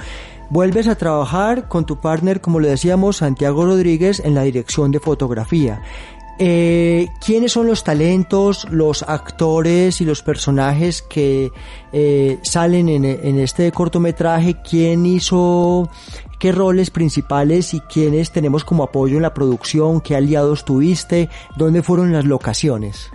Vuelves 0.50 0.90
a 0.90 0.96
trabajar 0.96 1.70
con 1.70 1.86
tu 1.86 2.02
partner, 2.02 2.42
como 2.42 2.60
le 2.60 2.68
decíamos, 2.68 3.16
Santiago 3.16 3.64
Rodríguez, 3.64 4.20
en 4.20 4.36
la 4.36 4.44
dirección 4.44 4.92
de 4.92 5.00
fotografía. 5.00 5.82
Eh, 6.38 7.08
¿Quiénes 7.26 7.54
son 7.54 7.68
los 7.68 7.86
talentos, 7.86 8.68
los 8.72 9.04
actores 9.04 10.02
y 10.02 10.06
los 10.06 10.22
personajes 10.22 11.02
que 11.02 11.50
eh, 11.94 12.40
salen 12.42 12.90
en, 12.90 13.06
en, 13.06 13.40
este 13.40 13.72
cortometraje? 13.72 14.58
¿Quién 14.70 15.06
hizo 15.06 15.90
qué 16.44 16.52
roles 16.52 16.90
principales 16.90 17.74
y 17.74 17.80
quiénes 17.80 18.34
tenemos 18.34 18.66
como 18.66 18.84
apoyo 18.84 19.16
en 19.16 19.22
la 19.22 19.34
producción? 19.34 20.02
¿Qué 20.02 20.14
aliados 20.14 20.66
tuviste? 20.66 21.30
¿Dónde 21.56 21.82
fueron 21.82 22.12
las 22.12 22.26
locaciones? 22.26 23.10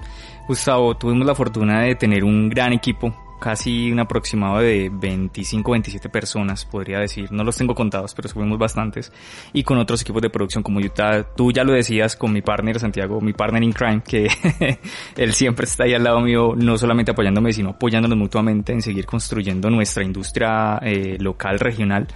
Gustavo, 0.48 0.96
tuvimos 0.96 1.26
la 1.26 1.34
fortuna 1.34 1.82
de 1.82 1.94
tener 1.94 2.24
un 2.24 2.48
gran 2.48 2.72
equipo 2.72 3.14
casi 3.38 3.92
un 3.92 4.00
aproximado 4.00 4.60
de 4.60 4.90
25, 4.90 5.72
27 5.72 6.08
personas, 6.08 6.64
podría 6.64 7.00
decir. 7.00 7.30
No 7.30 7.44
los 7.44 7.54
tengo 7.54 7.74
contados, 7.74 8.14
pero 8.14 8.30
fuimos 8.30 8.58
bastantes. 8.58 9.12
Y 9.52 9.62
con 9.62 9.76
otros 9.76 10.00
equipos 10.00 10.22
de 10.22 10.30
producción 10.30 10.62
como 10.62 10.80
Utah. 10.80 11.22
Tú 11.36 11.52
ya 11.52 11.64
lo 11.64 11.74
decías 11.74 12.16
con 12.16 12.32
mi 12.32 12.40
partner 12.40 12.80
Santiago, 12.80 13.20
mi 13.20 13.34
partner 13.34 13.62
in 13.62 13.72
crime, 13.72 14.00
que 14.02 14.26
él 15.18 15.34
siempre 15.34 15.66
está 15.66 15.84
ahí 15.84 15.92
al 15.92 16.02
lado 16.02 16.22
mío, 16.22 16.54
no 16.56 16.78
solamente 16.78 17.10
apoyándome, 17.10 17.52
sino 17.52 17.70
apoyándonos 17.72 18.16
mutuamente 18.16 18.72
en 18.72 18.80
seguir 18.80 19.04
construyendo 19.04 19.68
nuestra 19.68 20.02
industria 20.02 20.78
eh, 20.82 21.18
local, 21.20 21.58
regional. 21.58 22.08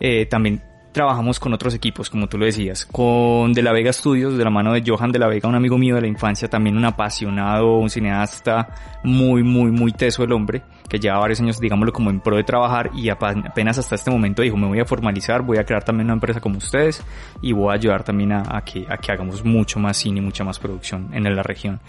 Eh, 0.00 0.26
también 0.26 0.60
trabajamos 0.94 1.40
con 1.40 1.52
otros 1.52 1.74
equipos, 1.74 2.08
como 2.08 2.28
tú 2.28 2.38
lo 2.38 2.46
decías, 2.46 2.86
con 2.86 3.52
De 3.52 3.62
la 3.62 3.72
Vega 3.72 3.92
Studios, 3.92 4.38
de 4.38 4.44
la 4.44 4.50
mano 4.50 4.72
de 4.72 4.82
Johan 4.86 5.10
De 5.10 5.18
la 5.18 5.26
Vega, 5.26 5.48
un 5.48 5.56
amigo 5.56 5.76
mío 5.76 5.96
de 5.96 6.00
la 6.00 6.06
infancia, 6.06 6.48
también 6.48 6.76
un 6.76 6.84
apasionado, 6.84 7.78
un 7.78 7.90
cineasta 7.90 9.00
muy, 9.02 9.42
muy, 9.42 9.72
muy 9.72 9.92
teso 9.92 10.22
el 10.22 10.32
hombre, 10.32 10.62
que 10.88 11.00
lleva 11.00 11.18
varios 11.18 11.40
años, 11.40 11.58
digámoslo, 11.58 11.92
como 11.92 12.10
en 12.10 12.20
pro 12.20 12.36
de 12.36 12.44
trabajar 12.44 12.92
y 12.94 13.08
apenas 13.08 13.76
hasta 13.76 13.96
este 13.96 14.10
momento 14.10 14.42
dijo, 14.42 14.56
me 14.56 14.68
voy 14.68 14.78
a 14.78 14.84
formalizar, 14.84 15.42
voy 15.42 15.58
a 15.58 15.64
crear 15.64 15.82
también 15.82 16.06
una 16.06 16.14
empresa 16.14 16.40
como 16.40 16.58
ustedes 16.58 17.02
y 17.42 17.52
voy 17.52 17.72
a 17.72 17.74
ayudar 17.74 18.04
también 18.04 18.30
a, 18.30 18.44
a 18.48 18.64
que, 18.64 18.86
a 18.88 18.96
que 18.96 19.10
hagamos 19.10 19.44
mucho 19.44 19.80
más 19.80 19.96
cine, 19.96 20.20
mucha 20.20 20.44
más 20.44 20.60
producción 20.60 21.10
en 21.12 21.24
la 21.24 21.42
región. 21.42 21.80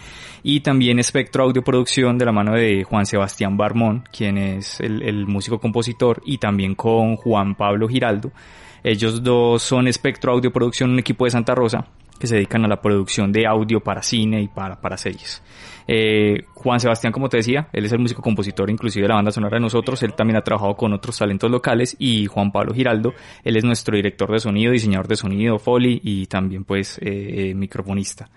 Y 0.42 0.62
también 0.62 0.98
Espectro 0.98 1.44
Audio 1.44 1.64
Producción 1.64 2.18
de 2.18 2.26
la 2.26 2.32
mano 2.32 2.54
de 2.54 2.84
Juan 2.84 3.06
Sebastián 3.06 3.56
Barmón, 3.56 4.04
quien 4.12 4.40
es 4.40 4.80
el 4.80 5.28
músico 5.28 5.60
compositor, 5.60 6.24
y 6.26 6.40
también 6.40 6.74
con 6.74 7.18
Juan 7.18 7.54
Pablo 7.54 7.88
Giraldo, 7.88 8.32
ellos 8.86 9.24
dos 9.24 9.64
son 9.64 9.88
Espectro 9.88 10.32
Audio 10.32 10.54
Producción, 10.54 10.92
un 10.92 11.00
equipo 11.00 11.26
de 11.26 11.32
Santa 11.32 11.56
Rosa 11.56 11.88
que 12.20 12.28
se 12.28 12.36
dedican 12.36 12.64
a 12.64 12.68
la 12.68 12.80
producción 12.80 13.32
de 13.32 13.48
audio 13.48 13.82
para 13.82 14.04
cine 14.04 14.44
y 14.44 14.48
para, 14.48 14.80
para 14.80 14.96
series. 14.96 15.42
Eh, 15.88 16.46
Juan 16.54 16.80
Sebastián, 16.80 17.12
como 17.12 17.28
te 17.28 17.38
decía, 17.38 17.68
él 17.74 17.86
es 17.86 17.92
el 17.92 18.00
músico 18.00 18.22
compositor 18.22 18.70
inclusive 18.70 19.04
de 19.04 19.10
la 19.10 19.16
banda 19.16 19.32
sonora 19.32 19.58
de 19.58 19.62
nosotros, 19.62 20.02
él 20.04 20.14
también 20.14 20.38
ha 20.38 20.42
trabajado 20.42 20.76
con 20.76 20.94
otros 20.94 21.18
talentos 21.18 21.50
locales 21.50 21.96
y 21.98 22.28
Juan 22.28 22.52
Pablo 22.52 22.76
Giraldo, 22.76 23.14
él 23.44 23.58
es 23.58 23.64
nuestro 23.64 23.96
director 23.96 24.32
de 24.32 24.40
sonido, 24.40 24.72
diseñador 24.72 25.08
de 25.08 25.16
sonido, 25.16 25.58
Foley 25.58 26.00
y 26.04 26.28
también 26.28 26.64
pues 26.64 27.00
eh, 27.00 27.50
eh, 27.50 27.56
microfonista. 27.56 28.30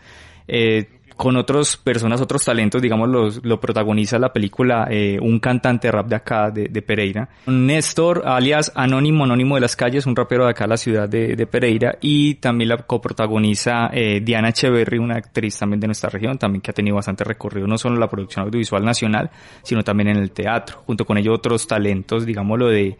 Eh, 0.50 0.97
con 1.18 1.36
otras 1.36 1.76
personas, 1.76 2.20
otros 2.20 2.44
talentos, 2.44 2.80
digamos, 2.80 3.08
los, 3.08 3.44
lo 3.44 3.58
protagoniza 3.58 4.20
la 4.20 4.32
película 4.32 4.86
eh, 4.88 5.18
un 5.20 5.40
cantante 5.40 5.90
rap 5.90 6.06
de 6.06 6.14
acá, 6.14 6.52
de, 6.52 6.80
Pereira. 6.80 7.28
Néstor, 7.46 8.22
alias 8.24 8.70
Anónimo, 8.76 9.24
Anónimo 9.24 9.56
de 9.56 9.62
las 9.62 9.74
Calles, 9.74 10.06
un 10.06 10.14
rapero 10.14 10.44
de 10.44 10.52
acá, 10.52 10.68
la 10.68 10.76
ciudad 10.76 11.08
de, 11.08 11.34
de 11.34 11.46
Pereira, 11.48 11.98
y 12.00 12.36
también 12.36 12.68
la 12.68 12.76
coprotagoniza 12.76 13.90
eh, 13.92 14.20
Diana 14.20 14.50
Echeverry, 14.50 14.98
una 14.98 15.16
actriz 15.16 15.58
también 15.58 15.80
de 15.80 15.88
nuestra 15.88 16.08
región, 16.08 16.38
también 16.38 16.62
que 16.62 16.70
ha 16.70 16.74
tenido 16.74 16.94
bastante 16.94 17.24
recorrido, 17.24 17.66
no 17.66 17.76
solo 17.76 17.96
en 17.96 18.00
la 18.00 18.08
producción 18.08 18.44
audiovisual 18.44 18.84
nacional, 18.84 19.28
sino 19.64 19.82
también 19.82 20.10
en 20.10 20.18
el 20.18 20.30
teatro. 20.30 20.84
Junto 20.86 21.04
con 21.04 21.18
ello 21.18 21.34
otros 21.34 21.66
talentos, 21.66 22.26
digámoslo, 22.26 22.68
de 22.68 22.96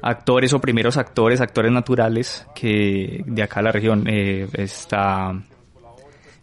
actores 0.00 0.52
o 0.52 0.60
primeros 0.60 0.96
actores, 0.96 1.40
actores 1.40 1.72
naturales 1.72 2.46
que 2.54 3.24
de 3.26 3.42
acá 3.42 3.62
la 3.62 3.72
región 3.72 4.04
eh, 4.06 4.46
está 4.52 5.32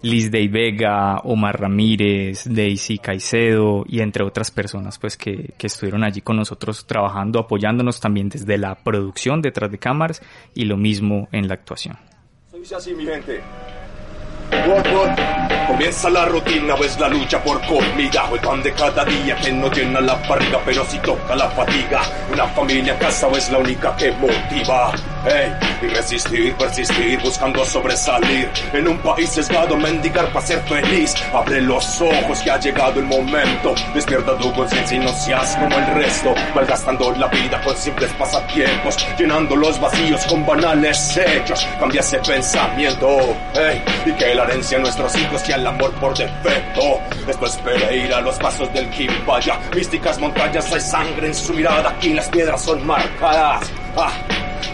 Liz 0.06 0.30
Day 0.30 0.48
Vega, 0.48 1.18
Omar 1.24 1.60
Ramírez, 1.60 2.44
Daisy 2.46 3.00
Caicedo 3.00 3.84
y 3.88 4.02
entre 4.02 4.24
otras 4.24 4.52
personas 4.52 5.00
pues 5.00 5.18
que, 5.18 5.54
que 5.58 5.66
estuvieron 5.66 6.04
allí 6.04 6.22
con 6.22 6.38
nosotros 6.38 6.86
trabajando, 6.86 7.40
apoyándonos 7.40 8.00
también 8.00 8.30
desde 8.30 8.60
la 8.60 8.76
producción 8.76 9.42
detrás 9.42 9.72
de 9.72 9.80
cámaras 9.80 10.22
y 10.54 10.66
lo 10.66 10.78
mismo 10.78 11.28
en 11.32 11.48
la 11.48 11.56
actuación. 11.56 11.98
Dice 12.54 12.76
así 12.76 12.94
mi 12.94 13.06
gente. 13.06 13.42
Comienza 15.68 16.10
la 16.10 16.26
rutina, 16.26 16.76
ves 16.76 17.00
la 17.00 17.10
lucha 17.10 17.44
por 17.44 17.60
comida, 17.66 18.30
el 18.32 18.40
pan 18.40 18.62
de 18.62 18.72
cada 18.74 19.04
día 19.04 19.36
que 19.36 19.52
no 19.52 19.70
llena 19.72 20.00
la 20.00 20.14
barriga, 20.16 20.60
pero 20.64 20.86
si 20.86 21.00
toca 21.00 21.36
la 21.36 21.50
fatiga. 21.50 22.02
Una 22.32 22.48
familia 22.50 22.94
en 22.94 23.00
casa 23.00 23.28
es 23.36 23.50
la 23.50 23.58
única 23.58 23.96
que 23.96 24.12
motiva. 24.12 24.94
Hey, 25.28 25.52
y 25.82 25.88
resistir, 25.88 26.54
persistir, 26.56 27.20
buscando 27.20 27.66
sobresalir. 27.66 28.48
En 28.74 28.88
un 28.88 29.00
país 29.00 29.28
sesgado, 29.32 29.76
mendigar 29.76 30.28
para 30.28 30.46
ser 30.46 30.60
feliz. 30.62 31.16
Abre 31.34 31.62
los 31.62 32.00
ojos 32.00 32.40
que 32.42 32.52
ha 32.52 32.60
llegado 32.60 33.00
el 33.00 33.08
momento. 33.08 33.74
Despierta 33.96 34.38
tu 34.38 34.54
conciencia 34.54 34.98
y 34.98 35.00
no 35.00 35.12
seas 35.14 35.56
como 35.56 35.76
el 35.78 35.88
resto. 35.96 36.36
Malgastando 36.54 37.12
la 37.14 37.28
vida 37.28 37.60
con 37.64 37.76
simples 37.76 38.12
pasatiempos, 38.14 38.98
llenando 39.18 39.56
los 39.56 39.80
vacíos 39.80 40.24
con 40.26 40.46
banales 40.46 41.18
hechos. 41.18 41.68
Cambia 41.80 42.02
ese 42.02 42.20
pensamiento, 42.20 43.36
hey, 43.56 43.84
y 44.06 44.12
que 44.12 44.36
la 44.36 44.44
herencia 44.44 44.78
a 44.78 44.82
nuestros 44.82 45.16
hijos 45.18 45.42
sea 45.56 45.62
el 45.62 45.68
amor 45.68 45.92
por 45.96 46.18
defecto. 46.18 47.00
Es 47.28 47.58
Pereira, 47.58 48.22
los 48.22 48.38
pasos 48.38 48.72
del 48.74 48.90
Quimbaya. 48.90 49.60
Místicas 49.76 50.20
montañas, 50.20 50.72
hay 50.72 50.82
sangre 50.82 51.28
en 51.28 51.36
su 51.36 51.54
mirada. 51.54 51.90
Aquí 51.90 52.14
las 52.14 52.30
piedras 52.30 52.62
son 52.62 52.86
marcadas. 52.86 53.72
Ah, 53.98 54.12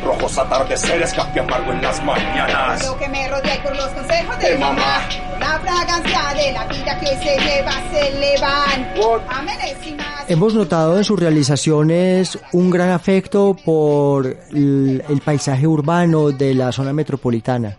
rojos 0.03 0.37
atardeceres, 0.37 1.13
café 1.13 1.39
amargo 1.39 1.71
en 1.71 1.81
las 1.81 2.03
mañanas. 2.03 2.85
Lo 2.85 2.97
que 2.97 3.07
me 3.07 3.27
rodea 3.27 3.55
y 3.55 3.59
por 3.59 3.75
los 3.75 3.87
consejos 3.89 4.39
de, 4.39 4.49
De 4.51 4.57
mamá. 4.57 5.01
La 5.39 5.59
fragancia 5.59 6.33
de 6.35 6.51
la 6.51 6.65
vida 6.67 6.99
que 6.99 7.07
se 7.07 7.37
lleva 7.39 7.71
se 7.91 8.11
le 8.19 8.39
van. 8.39 8.87
Amenésimas. 9.29 10.29
Hemos 10.29 10.53
notado 10.53 10.97
en 10.97 11.03
sus 11.03 11.19
realizaciones 11.19 12.37
un 12.53 12.69
gran 12.69 12.89
afecto 12.89 13.55
por 13.65 14.25
el, 14.25 15.03
el 15.07 15.21
paisaje 15.21 15.67
urbano 15.67 16.31
de 16.31 16.53
la 16.53 16.71
zona 16.71 16.93
metropolitana. 16.93 17.77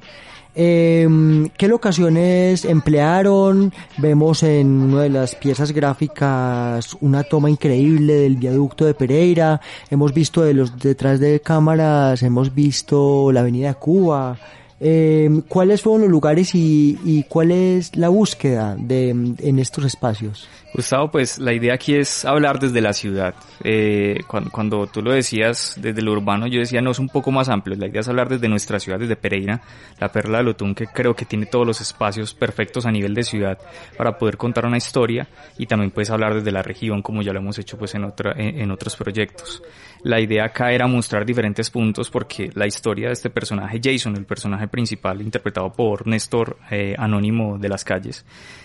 Eh, 0.55 1.09
¿Qué 1.57 1.69
locaciones 1.69 2.65
emplearon? 2.65 3.73
Vemos 3.97 4.43
en 4.43 4.67
una 4.69 5.03
de 5.03 5.09
las 5.09 5.35
piezas 5.35 5.73
gráficas 5.73 6.97
una 7.01 7.23
toma 7.23 7.49
increíble 7.49 8.15
del 8.15 8.37
viaducto 8.37 8.85
de 8.85 8.95
Pereira. 8.95 9.61
Hemos 9.91 10.13
visto 10.13 10.43
de 10.43 10.55
los 10.55 10.79
detrás 10.79 11.21
de 11.21 11.41
cámaras, 11.41 12.23
hemos 12.23 12.55
visto 12.55 13.33
la 13.33 13.41
Avenida 13.41 13.75
Cuba. 13.75 14.39
Eh, 14.79 15.43
¿Cuáles 15.49 15.81
fueron 15.81 16.03
los 16.03 16.11
lugares 16.11 16.55
y, 16.55 16.99
y 17.05 17.23
cuál 17.25 17.53
es 17.53 17.97
la 17.97 18.09
búsqueda 18.09 18.77
de, 18.77 19.11
en 19.11 19.59
estos 19.59 19.85
espacios? 19.85 20.49
Gustavo, 20.75 21.11
pues 21.11 21.39
la 21.39 21.53
idea 21.53 21.75
aquí 21.75 21.95
es 21.95 22.25
hablar 22.25 22.59
desde 22.59 22.81
la 22.81 22.95
ciudad. 22.95 23.35
Eh, 23.63 24.21
cuando, 24.27 24.51
cuando, 24.51 24.87
tú 24.87 25.03
lo 25.03 25.13
decías 25.13 25.77
desde 25.79 26.01
lo 26.01 26.13
urbano, 26.13 26.47
yo 26.47 26.61
decía 26.61 26.81
no 26.81 26.93
es 26.93 26.99
un 26.99 27.09
poco 27.09 27.31
más 27.31 27.51
amplio. 27.51 27.77
La 27.77 27.89
idea 27.89 28.01
es 28.01 28.09
hablar 28.09 28.29
desde 28.31 28.49
nuestra 28.49 28.79
ciudad, 28.81 28.99
desde 28.99 29.17
Pereira, 29.17 29.61
la 30.01 30.11
perla 30.11 30.39
de 30.39 30.45
Lotún, 30.45 30.75
que 30.75 30.87
creo 30.87 31.15
que 31.15 31.27
tiene 31.27 31.47
todos 31.47 31.67
los 31.67 31.81
espacios 31.83 32.33
perfectos 32.33 32.87
a 32.87 32.91
nivel 32.91 33.13
de 33.13 33.23
ciudad 33.23 33.59
para 33.99 34.17
poder 34.17 34.39
contar 34.39 34.65
una 34.65 34.79
historia 34.79 35.29
y 35.59 35.67
también 35.67 35.91
puedes 35.91 36.11
hablar 36.11 36.35
desde 36.35 36.51
la 36.51 36.63
región, 36.63 37.03
como 37.03 37.21
ya 37.21 37.33
lo 37.33 37.41
hemos 37.41 37.59
hecho 37.59 37.77
pues 37.77 37.95
en, 37.95 38.05
otra, 38.05 38.33
en, 38.37 38.61
en 38.61 38.71
otros 38.71 38.97
proyectos. 38.97 39.63
La 40.05 40.21
idea 40.21 40.47
acá 40.47 40.73
era 40.73 40.89
mostrar 40.89 41.25
diferentes 41.25 41.71
puntos 41.71 42.11
porque 42.11 42.51
la 42.55 42.67
historia 42.67 43.07
de 43.07 43.13
este 43.13 43.31
personaje, 43.31 43.81
Jason, 43.83 44.17
el 44.17 44.25
personaje 44.25 44.67
principal 44.67 45.23
interpretado 45.23 45.73
por 45.73 46.09
Néstor 46.09 46.59
eh, 46.73 46.97
Anónimo 46.99 47.57
de 47.57 47.69
las 47.69 47.85
calles, 47.85 48.25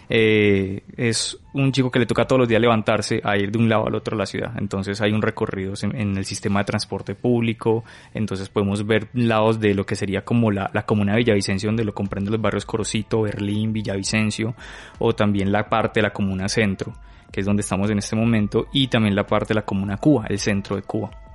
eh, 0.09 0.81
es 0.95 1.37
un 1.53 1.71
chico 1.71 1.91
que 1.91 1.96
le 1.99 2.05
toca 2.05 2.25
todos 2.25 2.39
los 2.39 2.47
días 2.47 2.61
levantarse 2.61 3.21
a 3.23 3.37
ir 3.37 3.51
de 3.51 3.57
un 3.57 3.69
lado 3.69 3.87
al 3.87 3.95
otro 3.95 4.15
de 4.15 4.19
la 4.19 4.25
ciudad. 4.25 4.51
Entonces 4.57 5.01
hay 5.01 5.11
un 5.11 5.21
recorrido 5.21 5.73
en, 5.81 6.17
el 6.17 6.25
sistema 6.25 6.59
de 6.59 6.65
transporte 6.65 7.15
público, 7.15 7.83
entonces 8.13 8.49
podemos 8.49 8.85
ver 8.85 9.07
lados 9.13 9.59
de 9.59 9.73
lo 9.73 9.85
que 9.85 9.95
sería 9.95 10.23
como 10.23 10.51
la, 10.51 10.69
la 10.73 10.85
comuna 10.85 11.13
de 11.13 11.19
Villavicencio, 11.19 11.69
donde 11.69 11.83
lo 11.83 11.93
comprenden 11.93 12.31
los 12.31 12.41
barrios 12.41 12.65
Corocito, 12.65 13.21
Berlín, 13.21 13.73
Villavicencio, 13.73 14.55
o 14.99 15.13
también 15.13 15.51
la 15.51 15.69
parte 15.69 15.99
de 15.99 16.03
la 16.03 16.13
comuna 16.13 16.47
centro, 16.49 16.93
que 17.31 17.41
es 17.41 17.45
donde 17.45 17.61
estamos 17.61 17.89
en 17.89 17.99
este 17.99 18.15
momento, 18.15 18.67
y 18.73 18.87
también 18.87 19.15
la 19.15 19.25
parte 19.25 19.49
de 19.49 19.55
la 19.55 19.65
comuna 19.65 19.97
Cuba, 19.97 20.25
el 20.29 20.39
centro 20.39 20.75
de 20.75 20.81
Cuba. 20.81 21.26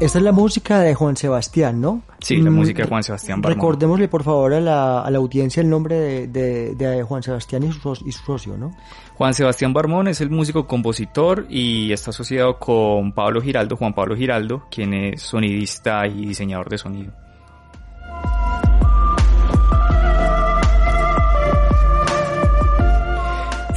Esta 0.00 0.16
es 0.16 0.24
la 0.24 0.32
música 0.32 0.80
de 0.80 0.94
Juan 0.94 1.14
Sebastián, 1.14 1.78
¿no? 1.78 2.00
Sí, 2.20 2.38
la 2.38 2.50
música 2.50 2.84
de 2.84 2.88
Juan 2.88 3.02
Sebastián 3.02 3.42
Barmón. 3.42 3.58
Recordémosle, 3.58 4.08
por 4.08 4.22
favor, 4.22 4.54
a 4.54 4.60
la, 4.60 5.02
a 5.02 5.10
la 5.10 5.18
audiencia 5.18 5.60
el 5.60 5.68
nombre 5.68 5.94
de, 5.94 6.26
de, 6.26 6.74
de 6.74 7.02
Juan 7.02 7.22
Sebastián 7.22 7.64
y 7.64 7.72
su, 7.72 7.92
y 8.06 8.10
su, 8.10 8.24
socio, 8.24 8.56
¿no? 8.56 8.74
Juan 9.16 9.34
Sebastián 9.34 9.74
Barmón 9.74 10.08
es 10.08 10.22
el 10.22 10.30
músico 10.30 10.66
compositor 10.66 11.46
y 11.50 11.92
está 11.92 12.10
asociado 12.10 12.58
con 12.58 13.12
Pablo 13.12 13.42
Giraldo, 13.42 13.76
Juan 13.76 13.92
Pablo 13.92 14.16
Giraldo, 14.16 14.62
quien 14.70 14.94
es 14.94 15.20
sonidista 15.20 16.06
y 16.06 16.24
diseñador 16.24 16.70
de 16.70 16.78
sonido. 16.78 17.12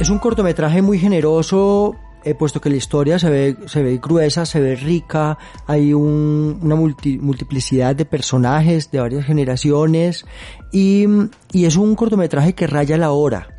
Es 0.00 0.08
un 0.08 0.18
cortometraje 0.18 0.80
muy 0.80 0.98
generoso, 0.98 1.96
eh, 2.24 2.34
puesto 2.34 2.60
que 2.60 2.70
la 2.70 2.76
historia 2.76 3.18
se 3.18 3.30
ve, 3.30 3.56
se 3.66 3.82
ve 3.82 3.98
gruesa, 4.02 4.46
se 4.46 4.60
ve 4.60 4.76
rica, 4.76 5.38
hay 5.66 5.92
un, 5.92 6.58
una 6.62 6.74
multi, 6.74 7.18
multiplicidad 7.18 7.94
de 7.94 8.04
personajes 8.04 8.90
de 8.90 9.00
varias 9.00 9.26
generaciones 9.26 10.26
y, 10.72 11.06
y 11.52 11.64
es 11.64 11.76
un 11.76 11.94
cortometraje 11.94 12.54
que 12.54 12.66
raya 12.66 12.96
la 12.96 13.10
hora. 13.10 13.54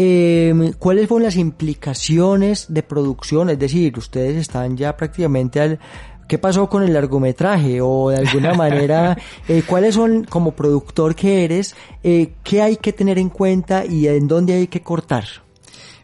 Eh, 0.00 0.74
¿Cuáles 0.78 1.08
fueron 1.08 1.24
las 1.24 1.34
implicaciones 1.34 2.66
de 2.68 2.84
producción? 2.84 3.50
Es 3.50 3.58
decir, 3.58 3.98
ustedes 3.98 4.36
están 4.36 4.76
ya 4.76 4.96
prácticamente 4.96 5.60
al... 5.60 5.80
¿Qué 6.28 6.38
pasó 6.38 6.68
con 6.68 6.84
el 6.84 6.92
largometraje? 6.92 7.80
O 7.80 8.10
de 8.10 8.18
alguna 8.18 8.54
manera, 8.54 9.18
eh, 9.48 9.62
¿cuáles 9.66 9.96
son, 9.96 10.22
como 10.22 10.52
productor 10.52 11.16
que 11.16 11.44
eres, 11.44 11.74
eh, 12.04 12.34
qué 12.44 12.62
hay 12.62 12.76
que 12.76 12.92
tener 12.92 13.18
en 13.18 13.28
cuenta 13.28 13.84
y 13.84 14.06
en 14.06 14.28
dónde 14.28 14.52
hay 14.52 14.66
que 14.68 14.82
cortar? 14.82 15.24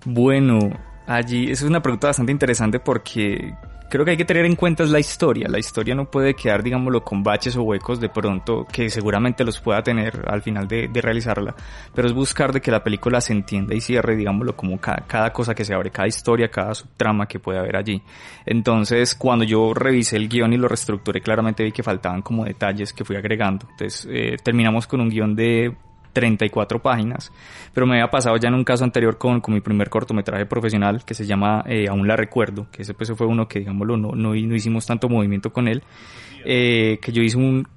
Bueno, 0.05 0.59
allí 1.07 1.51
es 1.51 1.63
una 1.63 1.81
pregunta 1.81 2.09
bastante 2.09 2.33
interesante 2.33 2.81
porque 2.81 3.55
creo 3.95 4.05
que 4.05 4.13
hay 4.13 4.17
que 4.17 4.25
tener 4.25 4.45
en 4.45 4.57
cuenta 4.57 4.85
la 4.85 4.99
historia. 4.99 5.47
La 5.49 5.61
historia 5.61 5.95
no 5.95 6.11
puede 6.11 6.35
quedar, 6.35 6.65
digámoslo, 6.65 7.05
con 7.05 7.23
baches 7.23 7.57
o 7.57 7.63
huecos 7.63 8.01
de 8.01 8.09
pronto, 8.09 8.67
que 8.71 8.91
seguramente 8.91 9.45
los 9.45 9.61
pueda 9.61 9.83
tener 9.83 10.25
al 10.27 10.43
final 10.43 10.67
de, 10.67 10.89
de 10.89 11.01
realizarla, 11.01 11.55
pero 11.95 12.09
es 12.09 12.13
buscar 12.13 12.53
de 12.53 12.61
que 12.61 12.73
la 12.73 12.83
película 12.83 13.21
se 13.21 13.33
entienda 13.33 13.73
y 13.73 13.81
cierre, 13.81 14.17
digámoslo, 14.17 14.57
como 14.57 14.81
cada, 14.81 15.07
cada, 15.07 15.33
cosa 15.33 15.55
que 15.55 15.65
se 15.65 15.75
abre, 15.75 15.91
cada 15.91 16.09
historia, 16.09 16.49
cada 16.49 16.75
subtrama 16.75 17.27
que 17.27 17.39
puede 17.39 17.61
haber 17.61 17.77
allí. 17.77 18.03
Entonces, 18.45 19.15
cuando 19.15 19.45
yo 19.45 19.73
revisé 19.75 20.17
el 20.17 20.29
guion 20.29 20.53
y 20.53 20.57
lo 20.57 20.67
reestructuré, 20.67 21.21
claramente 21.21 21.63
vi 21.63 21.71
que 21.71 21.85
faltaban 21.85 22.23
como 22.23 22.45
detalles 22.45 22.93
que 22.93 23.05
fui 23.05 23.15
agregando. 23.15 23.67
Entonces, 23.71 24.09
eh, 24.11 24.37
terminamos 24.43 24.89
con 24.89 25.01
un 25.03 25.09
guion 25.09 25.37
de 25.37 25.73
34 26.15 26.81
páginas, 26.81 27.31
pero 27.75 27.87
me 27.87 27.97
había 27.97 28.11
pasado 28.11 28.37
ya 28.39 28.49
en 28.49 28.55
un 28.55 28.65
caso 28.65 28.85
anterior 28.85 29.19
con, 29.19 29.43
con 29.43 29.53
mi 29.53 29.61
primer 29.61 29.91
cortometraje 29.91 30.47
profesional 30.47 31.05
que 31.05 31.13
se 31.13 31.27
llama 31.27 31.63
eh, 31.67 31.89
Aún 31.89 32.09
la 32.09 32.17
recuerdo, 32.17 32.69
que 32.71 32.83
ese 32.83 32.95
pues 32.95 33.13
fue 33.15 33.27
uno 33.27 33.47
que 33.47 33.59
digámoslo 33.59 33.99
no, 33.99 34.13
no, 34.13 34.35
no 34.35 34.55
hicimos 34.55 34.87
tanto 34.87 35.11
movimiento 35.11 35.53
con 35.53 35.69
él, 35.69 35.83
eh, 36.47 36.99
que 37.03 37.13
yo 37.13 37.23
hice 37.23 37.37
un, 37.37 37.69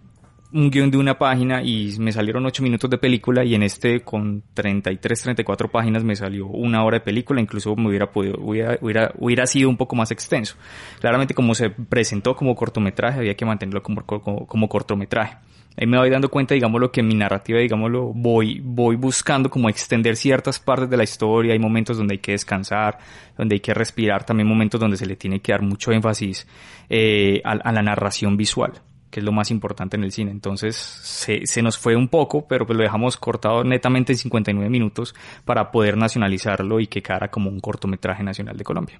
un 0.53 0.69
guion 0.69 0.89
de 0.91 0.97
una 0.97 1.17
página 1.17 1.61
y 1.63 1.95
me 1.99 2.11
salieron 2.11 2.45
8 2.45 2.63
minutos 2.63 2.89
de 2.89 2.97
película 2.97 3.43
y 3.43 3.55
en 3.55 3.63
este 3.63 4.01
con 4.01 4.43
33, 4.53 5.21
34 5.23 5.69
páginas 5.69 6.03
me 6.03 6.15
salió 6.15 6.47
una 6.47 6.83
hora 6.83 6.99
de 6.99 7.05
película, 7.05 7.41
incluso 7.41 7.75
me 7.75 7.89
hubiera 7.89 8.11
podido, 8.11 8.37
hubiera, 8.39 8.77
hubiera, 8.81 9.11
hubiera 9.17 9.47
sido 9.47 9.69
un 9.69 9.77
poco 9.77 9.95
más 9.95 10.11
extenso. 10.11 10.55
Claramente 11.01 11.33
como 11.33 11.53
se 11.55 11.69
presentó 11.69 12.35
como 12.35 12.55
cortometraje 12.55 13.19
había 13.19 13.35
que 13.35 13.45
mantenerlo 13.45 13.83
como, 13.83 14.05
como, 14.05 14.47
como 14.47 14.69
cortometraje 14.69 15.37
ahí 15.77 15.85
me 15.85 15.97
voy 15.97 16.09
dando 16.09 16.29
cuenta, 16.29 16.55
digámoslo, 16.55 16.91
que 16.91 17.01
en 17.01 17.07
mi 17.07 17.13
narrativa, 17.13 17.59
digámoslo, 17.59 18.11
voy, 18.13 18.59
voy 18.63 18.95
buscando 18.95 19.49
como 19.49 19.69
extender 19.69 20.15
ciertas 20.15 20.59
partes 20.59 20.89
de 20.89 20.97
la 20.97 21.03
historia, 21.03 21.53
hay 21.53 21.59
momentos 21.59 21.97
donde 21.97 22.15
hay 22.15 22.19
que 22.19 22.31
descansar, 22.31 22.97
donde 23.37 23.55
hay 23.55 23.59
que 23.59 23.73
respirar, 23.73 24.25
también 24.25 24.47
momentos 24.47 24.79
donde 24.79 24.97
se 24.97 25.05
le 25.05 25.15
tiene 25.15 25.39
que 25.39 25.51
dar 25.51 25.61
mucho 25.61 25.91
énfasis 25.91 26.47
eh, 26.89 27.41
a, 27.45 27.51
a, 27.51 27.71
la 27.71 27.83
narración 27.83 28.35
visual, 28.35 28.73
que 29.11 29.19
es 29.19 29.23
lo 29.23 29.31
más 29.31 29.51
importante 29.51 29.95
en 29.97 30.03
el 30.03 30.11
cine. 30.11 30.31
Entonces, 30.31 30.75
se, 30.75 31.45
se 31.45 31.61
nos 31.61 31.77
fue 31.77 31.95
un 31.95 32.07
poco, 32.07 32.47
pero 32.47 32.65
pues 32.65 32.75
lo 32.75 32.83
dejamos 32.83 33.15
cortado 33.15 33.63
netamente 33.63 34.13
en 34.13 34.17
59 34.17 34.69
minutos 34.69 35.13
para 35.45 35.71
poder 35.71 35.95
nacionalizarlo 35.95 36.79
y 36.79 36.87
que 36.87 37.03
quedara 37.03 37.29
como 37.29 37.51
un 37.51 37.59
cortometraje 37.59 38.23
nacional 38.23 38.57
de 38.57 38.63
Colombia. 38.63 38.99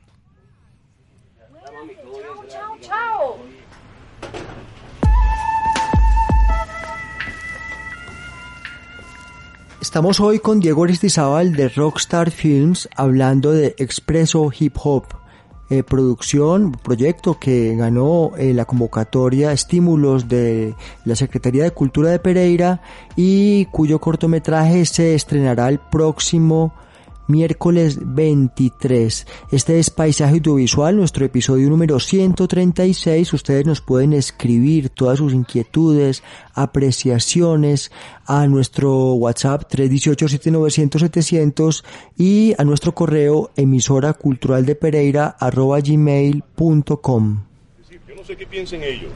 Estamos 9.88 10.20
hoy 10.20 10.40
con 10.40 10.60
Diego 10.60 10.84
Aristizábal 10.84 11.54
de 11.54 11.70
Rockstar 11.70 12.30
Films 12.30 12.90
hablando 12.94 13.54
de 13.54 13.74
Expreso 13.78 14.52
Hip 14.60 14.76
Hop. 14.84 15.06
eh, 15.70 15.82
producción, 15.82 16.74
proyecto 16.74 17.40
que 17.40 17.74
ganó 17.74 18.34
eh, 18.38 18.54
la 18.54 18.66
convocatoria 18.66 19.54
Estímulos 19.54 20.28
de 20.28 20.76
la 21.06 21.16
Secretaría 21.16 21.64
de 21.64 21.72
Cultura 21.72 22.12
de 22.12 22.20
Pereira 22.20 22.82
y 23.16 23.66
cuyo 23.68 24.00
cortometraje 24.00 24.86
se 24.86 25.16
estrenará 25.16 25.70
el 25.70 25.80
próximo 25.80 26.74
miércoles 27.28 28.00
23. 28.02 29.28
Este 29.52 29.80
es 29.80 29.90
Paisaje 29.90 30.36
Audiovisual, 30.36 30.96
nuestro 30.96 31.26
episodio 31.26 31.70
número 31.70 32.00
136. 32.00 33.34
Ustedes 33.34 33.66
nos 33.66 33.82
pueden 33.82 34.14
escribir 34.14 34.90
todas 34.90 35.18
sus 35.20 35.34
inquietudes, 35.34 36.24
apreciaciones 36.54 37.92
a 38.26 38.48
nuestro 38.48 39.12
WhatsApp 39.14 39.64
318-7900-700 39.72 41.84
y 42.18 42.54
a 42.58 42.64
nuestro 42.64 42.94
correo 42.94 43.52
emisora 43.56 44.14
cultural 44.14 44.66
de 44.66 44.74
Pereira 44.76 45.36
arroba 45.40 45.80
gmail.com. 45.80 47.44
Yo 48.08 48.16
no 48.16 48.24
sé 48.24 48.36
qué 48.36 48.48
piensen 48.48 48.82
ellos, 48.84 49.12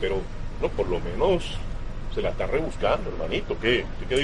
pero, 0.00 0.16
no, 0.60 0.68
por 0.68 0.88
lo 0.88 1.00
menos 1.00 1.58
se 2.14 2.22
la 2.22 2.30
están 2.30 2.50
rebuscando, 2.50 3.10
hermanito. 3.10 3.56
¿Qué? 3.60 3.84
¿Qué, 4.08 4.16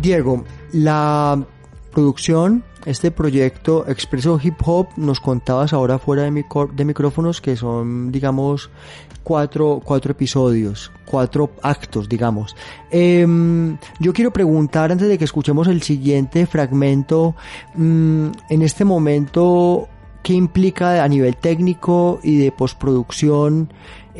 Diego, 0.00 0.42
la 0.72 1.44
producción, 1.92 2.64
este 2.88 3.10
proyecto 3.10 3.84
Expreso 3.86 4.40
Hip 4.42 4.56
Hop, 4.64 4.88
nos 4.96 5.20
contabas 5.20 5.72
ahora 5.72 5.98
fuera 5.98 6.22
de, 6.22 6.44
de 6.72 6.84
micrófonos 6.84 7.40
que 7.40 7.54
son, 7.54 8.10
digamos, 8.10 8.70
cuatro, 9.22 9.82
cuatro 9.84 10.12
episodios, 10.12 10.90
cuatro 11.04 11.50
actos, 11.62 12.08
digamos. 12.08 12.56
Em, 12.90 13.76
yo 14.00 14.14
quiero 14.14 14.32
preguntar, 14.32 14.90
antes 14.90 15.06
de 15.06 15.18
que 15.18 15.24
escuchemos 15.24 15.68
el 15.68 15.82
siguiente 15.82 16.46
fragmento, 16.46 17.34
mm, 17.74 18.28
en 18.48 18.62
este 18.62 18.86
momento, 18.86 19.86
¿qué 20.22 20.32
implica 20.32 21.04
a 21.04 21.08
nivel 21.08 21.36
técnico 21.36 22.20
y 22.22 22.38
de 22.38 22.52
postproducción 22.52 23.70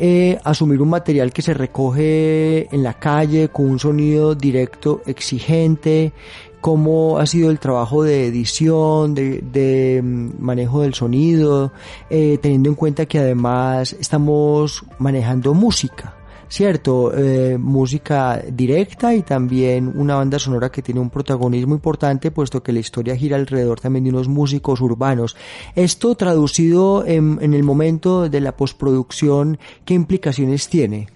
eh, 0.01 0.39
asumir 0.45 0.81
un 0.81 0.89
material 0.89 1.33
que 1.33 1.41
se 1.41 1.53
recoge 1.53 2.73
en 2.73 2.83
la 2.83 2.93
calle 2.93 3.49
con 3.49 3.65
un 3.65 3.79
sonido 3.79 4.33
directo 4.33 5.01
exigente 5.05 6.13
cómo 6.61 7.17
ha 7.19 7.25
sido 7.25 7.49
el 7.49 7.59
trabajo 7.59 8.03
de 8.03 8.27
edición, 8.27 9.13
de, 9.13 10.01
mm, 10.03 10.31
manejo 10.39 10.81
del 10.81 10.93
sonido, 10.93 11.71
eh, 12.09 12.37
teniendo 12.41 12.69
en 12.69 12.75
cuenta 12.75 13.05
que 13.05 13.19
además 13.19 13.93
estamos 13.93 14.83
manejando 14.97 15.53
música. 15.53 16.15
¿cierto? 16.49 17.13
Eh, 17.15 17.57
música 17.57 18.41
directa 18.51 19.13
y 19.13 19.21
también 19.21 19.93
una 19.95 20.15
banda 20.15 20.39
sonora 20.39 20.71
que 20.71 20.81
tiene 20.81 20.99
un 20.99 21.11
protagonismo 21.11 21.75
importante, 21.75 22.31
puesto 22.31 22.63
que 22.63 22.73
la 22.73 22.79
historia 22.79 23.15
gira 23.15 23.37
alrededor 23.37 23.79
también 23.79 24.03
de 24.03 24.09
unos 24.09 24.27
músicos 24.27 24.81
urbanos. 24.81 25.37
Esto 25.75 26.15
traducido 26.15 27.05
en, 27.05 27.37
en 27.41 27.53
el 27.53 27.63
momento 27.63 28.27
de 28.29 28.41
la 28.41 28.57
postproducción, 28.57 29.59
¿qué 29.85 29.93
implicaciones 29.93 30.67
tiene? 30.67 31.07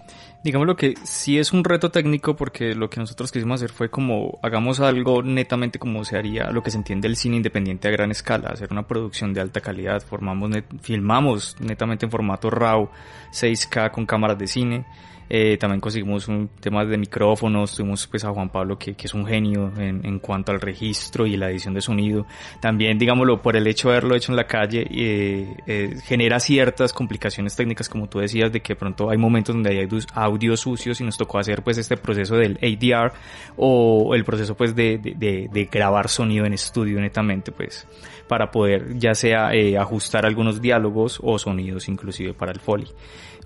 Digamos 0.44 0.66
lo 0.66 0.76
que 0.76 0.92
sí 1.04 1.38
es 1.38 1.54
un 1.54 1.64
reto 1.64 1.90
técnico 1.90 2.36
porque 2.36 2.74
lo 2.74 2.90
que 2.90 3.00
nosotros 3.00 3.32
quisimos 3.32 3.62
hacer 3.62 3.74
fue 3.74 3.88
como 3.88 4.38
hagamos 4.42 4.78
algo 4.78 5.22
netamente 5.22 5.78
como 5.78 6.04
se 6.04 6.18
haría 6.18 6.50
lo 6.50 6.62
que 6.62 6.70
se 6.70 6.76
entiende 6.76 7.08
el 7.08 7.16
cine 7.16 7.36
independiente 7.36 7.88
a 7.88 7.90
gran 7.90 8.10
escala, 8.10 8.50
hacer 8.50 8.68
una 8.70 8.86
producción 8.86 9.32
de 9.32 9.40
alta 9.40 9.62
calidad, 9.62 10.02
formamos 10.02 10.50
filmamos 10.82 11.56
netamente 11.60 12.04
en 12.04 12.10
formato 12.10 12.50
RAW 12.50 12.90
6K 13.32 13.90
con 13.90 14.04
cámaras 14.04 14.36
de 14.36 14.46
cine 14.46 14.84
eh, 15.28 15.56
también 15.58 15.80
conseguimos 15.80 16.28
un 16.28 16.48
tema 16.60 16.84
de 16.84 16.98
micrófonos, 16.98 17.74
tuvimos 17.74 18.06
pues 18.06 18.24
a 18.24 18.30
Juan 18.30 18.50
Pablo 18.50 18.78
que, 18.78 18.94
que 18.94 19.06
es 19.06 19.14
un 19.14 19.26
genio 19.26 19.72
en, 19.78 20.04
en, 20.04 20.18
cuanto 20.18 20.52
al 20.52 20.60
registro 20.60 21.26
y 21.26 21.36
la 21.36 21.50
edición 21.50 21.74
de 21.74 21.80
sonido. 21.80 22.26
También, 22.60 22.98
digámoslo, 22.98 23.40
por 23.40 23.56
el 23.56 23.66
hecho 23.66 23.88
de 23.88 23.94
haberlo 23.94 24.14
hecho 24.14 24.32
en 24.32 24.36
la 24.36 24.46
calle, 24.46 24.86
eh, 24.90 25.56
eh, 25.66 25.96
genera 26.04 26.40
ciertas 26.40 26.92
complicaciones 26.92 27.56
técnicas, 27.56 27.88
como 27.88 28.08
tú 28.08 28.18
decías, 28.18 28.52
de 28.52 28.60
que 28.60 28.76
pronto 28.76 29.10
hay 29.10 29.18
momentos 29.18 29.54
donde 29.54 29.70
hay 29.70 29.88
audios 30.14 30.60
sucios 30.60 31.00
y 31.00 31.04
nos 31.04 31.16
tocó 31.16 31.38
hacer 31.38 31.62
pues 31.62 31.78
este 31.78 31.96
proceso 31.96 32.36
del 32.36 32.58
ADR 32.62 33.12
o 33.56 34.14
el 34.14 34.24
proceso 34.24 34.54
pues 34.56 34.74
de, 34.74 34.98
de, 34.98 35.48
de 35.50 35.64
grabar 35.66 36.08
sonido 36.08 36.44
en 36.44 36.52
estudio 36.52 37.00
netamente 37.00 37.52
pues 37.52 37.86
para 38.28 38.50
poder 38.50 38.98
ya 38.98 39.14
sea 39.14 39.52
eh, 39.52 39.76
ajustar 39.76 40.26
algunos 40.26 40.60
diálogos 40.60 41.20
o 41.22 41.38
sonidos 41.38 41.88
inclusive 41.88 42.34
para 42.34 42.52
el 42.52 42.60
Foley. 42.60 42.88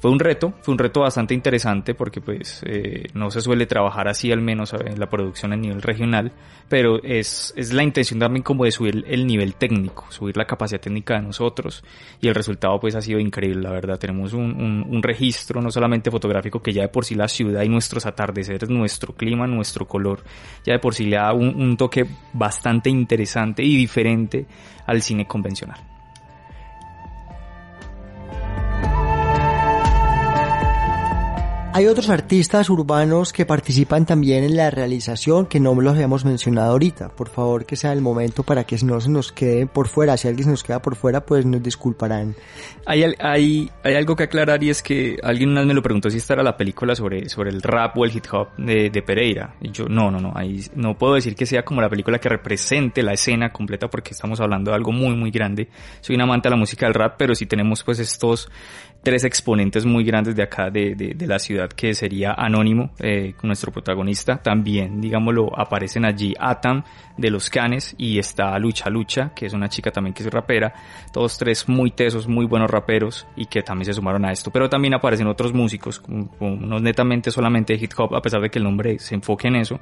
Fue 0.00 0.12
un 0.12 0.20
reto, 0.20 0.54
fue 0.60 0.72
un 0.72 0.78
reto 0.78 1.00
bastante 1.00 1.34
interesante 1.34 1.92
porque 1.92 2.20
pues 2.20 2.62
eh, 2.64 3.08
no 3.14 3.32
se 3.32 3.40
suele 3.40 3.66
trabajar 3.66 4.06
así 4.06 4.30
al 4.30 4.40
menos 4.40 4.72
en 4.72 5.00
la 5.00 5.08
producción 5.08 5.52
a 5.52 5.56
nivel 5.56 5.82
regional, 5.82 6.30
pero 6.68 7.02
es, 7.02 7.52
es 7.56 7.72
la 7.72 7.82
intención 7.82 8.20
también 8.20 8.44
como 8.44 8.64
de 8.64 8.70
subir 8.70 9.04
el 9.08 9.26
nivel 9.26 9.56
técnico, 9.56 10.06
subir 10.10 10.36
la 10.36 10.44
capacidad 10.44 10.80
técnica 10.80 11.14
de 11.14 11.22
nosotros 11.22 11.82
y 12.20 12.28
el 12.28 12.36
resultado 12.36 12.78
pues 12.78 12.94
ha 12.94 13.00
sido 13.00 13.18
increíble, 13.18 13.62
la 13.62 13.72
verdad. 13.72 13.98
Tenemos 13.98 14.34
un, 14.34 14.54
un, 14.62 14.86
un 14.88 15.02
registro 15.02 15.60
no 15.60 15.72
solamente 15.72 16.12
fotográfico 16.12 16.62
que 16.62 16.72
ya 16.72 16.82
de 16.82 16.88
por 16.88 17.04
sí 17.04 17.16
la 17.16 17.26
ciudad 17.26 17.64
y 17.64 17.68
nuestros 17.68 18.06
atardeceres, 18.06 18.70
nuestro 18.70 19.14
clima, 19.14 19.48
nuestro 19.48 19.88
color, 19.88 20.22
ya 20.64 20.74
de 20.74 20.78
por 20.78 20.94
sí 20.94 21.06
le 21.06 21.16
da 21.16 21.32
un, 21.32 21.60
un 21.60 21.76
toque 21.76 22.06
bastante 22.32 22.88
interesante 22.88 23.64
y 23.64 23.76
diferente 23.76 24.46
al 24.88 25.02
cine 25.02 25.26
convencional. 25.26 25.78
Hay 31.70 31.86
otros 31.86 32.08
artistas 32.08 32.70
urbanos 32.70 33.32
que 33.32 33.44
participan 33.44 34.06
también 34.06 34.42
en 34.42 34.56
la 34.56 34.70
realización 34.70 35.46
que 35.46 35.60
no 35.60 35.74
los 35.74 35.94
habíamos 35.94 36.24
mencionado 36.24 36.72
ahorita. 36.72 37.10
Por 37.10 37.28
favor, 37.28 37.66
que 37.66 37.76
sea 37.76 37.92
el 37.92 38.00
momento 38.00 38.42
para 38.42 38.64
que 38.64 38.76
no 38.82 38.98
se 39.00 39.10
nos 39.10 39.32
quede 39.32 39.66
por 39.66 39.86
fuera. 39.86 40.16
Si 40.16 40.26
alguien 40.26 40.44
se 40.44 40.50
nos 40.50 40.64
queda 40.64 40.80
por 40.80 40.96
fuera, 40.96 41.26
pues 41.26 41.44
nos 41.44 41.62
disculparán. 41.62 42.34
Hay, 42.86 43.04
hay, 43.20 43.70
algo 43.84 44.16
que 44.16 44.24
aclarar 44.24 44.64
y 44.64 44.70
es 44.70 44.82
que 44.82 45.18
alguien 45.22 45.50
una 45.50 45.60
vez 45.60 45.68
me 45.68 45.74
lo 45.74 45.82
preguntó 45.82 46.08
si 46.08 46.16
esta 46.16 46.32
era 46.32 46.42
la 46.42 46.56
película 46.56 46.94
sobre, 46.94 47.28
sobre 47.28 47.50
el 47.50 47.60
rap 47.60 47.96
o 47.98 48.04
el 48.04 48.16
hip 48.16 48.24
hop 48.32 48.48
de, 48.56 49.02
Pereira. 49.06 49.54
Y 49.60 49.70
yo, 49.70 49.84
no, 49.84 50.10
no, 50.10 50.18
no. 50.20 50.32
Ahí 50.34 50.64
no 50.74 50.96
puedo 50.96 51.14
decir 51.14 51.36
que 51.36 51.44
sea 51.44 51.64
como 51.64 51.82
la 51.82 51.90
película 51.90 52.18
que 52.18 52.30
represente 52.30 53.02
la 53.02 53.12
escena 53.12 53.52
completa 53.52 53.88
porque 53.88 54.12
estamos 54.12 54.40
hablando 54.40 54.70
de 54.70 54.76
algo 54.76 54.90
muy, 54.90 55.14
muy 55.14 55.30
grande. 55.30 55.68
Soy 56.00 56.16
un 56.16 56.22
amante 56.22 56.48
de 56.48 56.54
la 56.54 56.58
música 56.58 56.86
del 56.86 56.94
rap, 56.94 57.16
pero 57.18 57.34
si 57.34 57.44
tenemos 57.44 57.84
pues 57.84 57.98
estos 57.98 58.50
tres 59.02 59.22
exponentes 59.22 59.84
muy 59.84 60.02
grandes 60.02 60.34
de 60.34 60.42
acá 60.42 60.70
de, 60.70 60.94
de 60.96 61.26
la 61.26 61.38
ciudad 61.38 61.57
que 61.66 61.94
sería 61.94 62.32
Anónimo, 62.32 62.90
eh, 62.98 63.34
nuestro 63.42 63.72
protagonista. 63.72 64.36
También, 64.36 65.00
digámoslo, 65.00 65.50
aparecen 65.58 66.04
allí 66.04 66.34
Atam 66.38 66.84
de 67.16 67.30
los 67.30 67.50
Canes 67.50 67.94
y 67.98 68.18
está 68.18 68.56
Lucha 68.58 68.88
Lucha, 68.90 69.32
que 69.34 69.46
es 69.46 69.52
una 69.52 69.68
chica 69.68 69.90
también 69.90 70.14
que 70.14 70.22
es 70.22 70.30
rapera. 70.30 70.72
Todos 71.12 71.36
tres 71.36 71.68
muy 71.68 71.90
tesos, 71.90 72.28
muy 72.28 72.46
buenos 72.46 72.70
raperos 72.70 73.26
y 73.36 73.46
que 73.46 73.62
también 73.62 73.86
se 73.86 73.94
sumaron 73.94 74.24
a 74.24 74.32
esto. 74.32 74.50
Pero 74.50 74.68
también 74.68 74.94
aparecen 74.94 75.26
otros 75.26 75.52
músicos, 75.52 76.02
no 76.08 76.78
netamente 76.78 77.30
solamente 77.30 77.74
hip 77.74 77.92
hop, 77.96 78.14
a 78.14 78.22
pesar 78.22 78.40
de 78.40 78.50
que 78.50 78.58
el 78.58 78.64
nombre 78.64 78.98
se 78.98 79.14
enfoque 79.14 79.48
en 79.48 79.56
eso. 79.56 79.80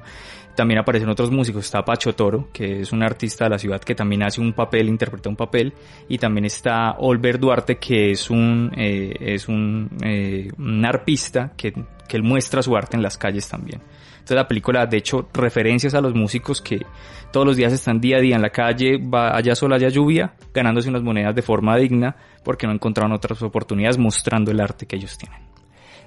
También 0.57 0.79
aparecen 0.79 1.07
otros 1.07 1.29
músicos. 1.29 1.65
Está 1.65 1.85
Pacho 1.85 2.15
Toro, 2.15 2.49
que 2.51 2.81
es 2.81 2.91
un 2.91 3.03
artista 3.03 3.43
de 3.43 3.51
la 3.51 3.59
ciudad 3.59 3.79
que 3.79 3.93
también 3.93 4.23
hace 4.23 4.41
un 4.41 4.53
papel, 4.53 4.89
interpreta 4.89 5.29
un 5.29 5.35
papel. 5.35 5.71
Y 6.09 6.17
también 6.17 6.45
está 6.45 6.95
Olver 6.97 7.39
Duarte, 7.39 7.77
que 7.77 8.09
es 8.09 8.31
un, 8.31 8.71
eh, 8.75 9.13
es 9.19 9.47
un, 9.47 9.87
eh, 10.03 10.49
un 10.57 10.83
arpista 10.83 11.53
que, 11.55 11.66
que 11.71 12.17
él 12.17 12.23
muestra 12.23 12.61
su 12.61 12.75
arte 12.75 12.97
en 12.97 13.03
las 13.03 13.17
calles 13.17 13.47
también. 13.47 13.81
Entonces 14.27 14.35
la 14.35 14.47
película, 14.47 14.85
de 14.85 14.97
hecho, 14.97 15.29
referencias 15.33 15.93
a 15.93 16.01
los 16.01 16.13
músicos 16.13 16.61
que 16.61 16.85
todos 17.31 17.45
los 17.45 17.55
días 17.55 17.71
están 17.71 18.01
día 18.01 18.17
a 18.17 18.19
día 18.19 18.35
en 18.35 18.41
la 18.41 18.49
calle, 18.49 18.97
va 18.97 19.35
allá 19.35 19.55
sola, 19.55 19.77
allá 19.77 19.89
lluvia, 19.89 20.33
ganándose 20.53 20.89
unas 20.89 21.01
monedas 21.01 21.33
de 21.33 21.41
forma 21.41 21.77
digna, 21.77 22.15
porque 22.43 22.67
no 22.67 22.73
encontraron 22.73 23.13
otras 23.13 23.41
oportunidades 23.41 23.97
mostrando 23.97 24.51
el 24.51 24.59
arte 24.59 24.85
que 24.85 24.97
ellos 24.97 25.17
tienen. 25.17 25.46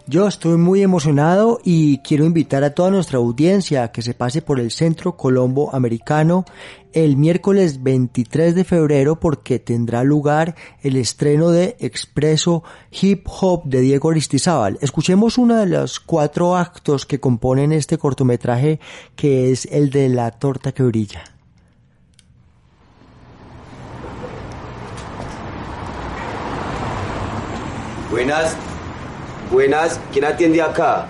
Yo 0.07 0.27
estoy 0.27 0.57
muy 0.57 0.83
emocionado 0.83 1.61
y 1.63 1.99
quiero 1.99 2.25
invitar 2.25 2.65
a 2.65 2.75
toda 2.75 2.91
nuestra 2.91 3.19
audiencia 3.19 3.85
a 3.85 3.93
que 3.93 4.03
se 4.03 4.15
pase 4.15 4.43
por 4.43 4.59
el 4.59 4.71
Centro 4.71 5.17
Colombo 5.17 5.75
Americano 5.75 6.45
el 6.93 7.17
miércoles 7.17 7.83
23 7.83 8.55
de 8.55 8.65
febrero 8.65 9.21
porque 9.21 9.61
tendrá 9.61 10.03
lugar 10.03 10.57
el 10.83 10.97
estreno 10.97 11.51
de 11.51 11.77
Expreso 11.79 12.65
Hip 12.91 13.27
Hop 13.41 13.65
de 13.65 13.83
Diego 13.83 14.11
Aristizábal. 14.11 14.79
Escuchemos 14.81 15.39
uno 15.39 15.57
de 15.57 15.67
los 15.67 16.01
cuatro 16.01 16.57
actos 16.57 17.07
que 17.07 17.21
componen 17.21 17.71
este 17.71 17.97
cortometraje 17.97 18.81
que 19.15 19.53
es 19.53 19.67
el 19.67 19.91
de 19.91 20.09
la 20.09 20.33
torta 20.33 20.73
que 20.73 20.83
brilla. 20.83 21.23
Buenas, 28.11 28.57
buenas, 29.51 30.01
¿quién 30.13 30.25
atiende 30.25 30.63
acá? 30.63 31.09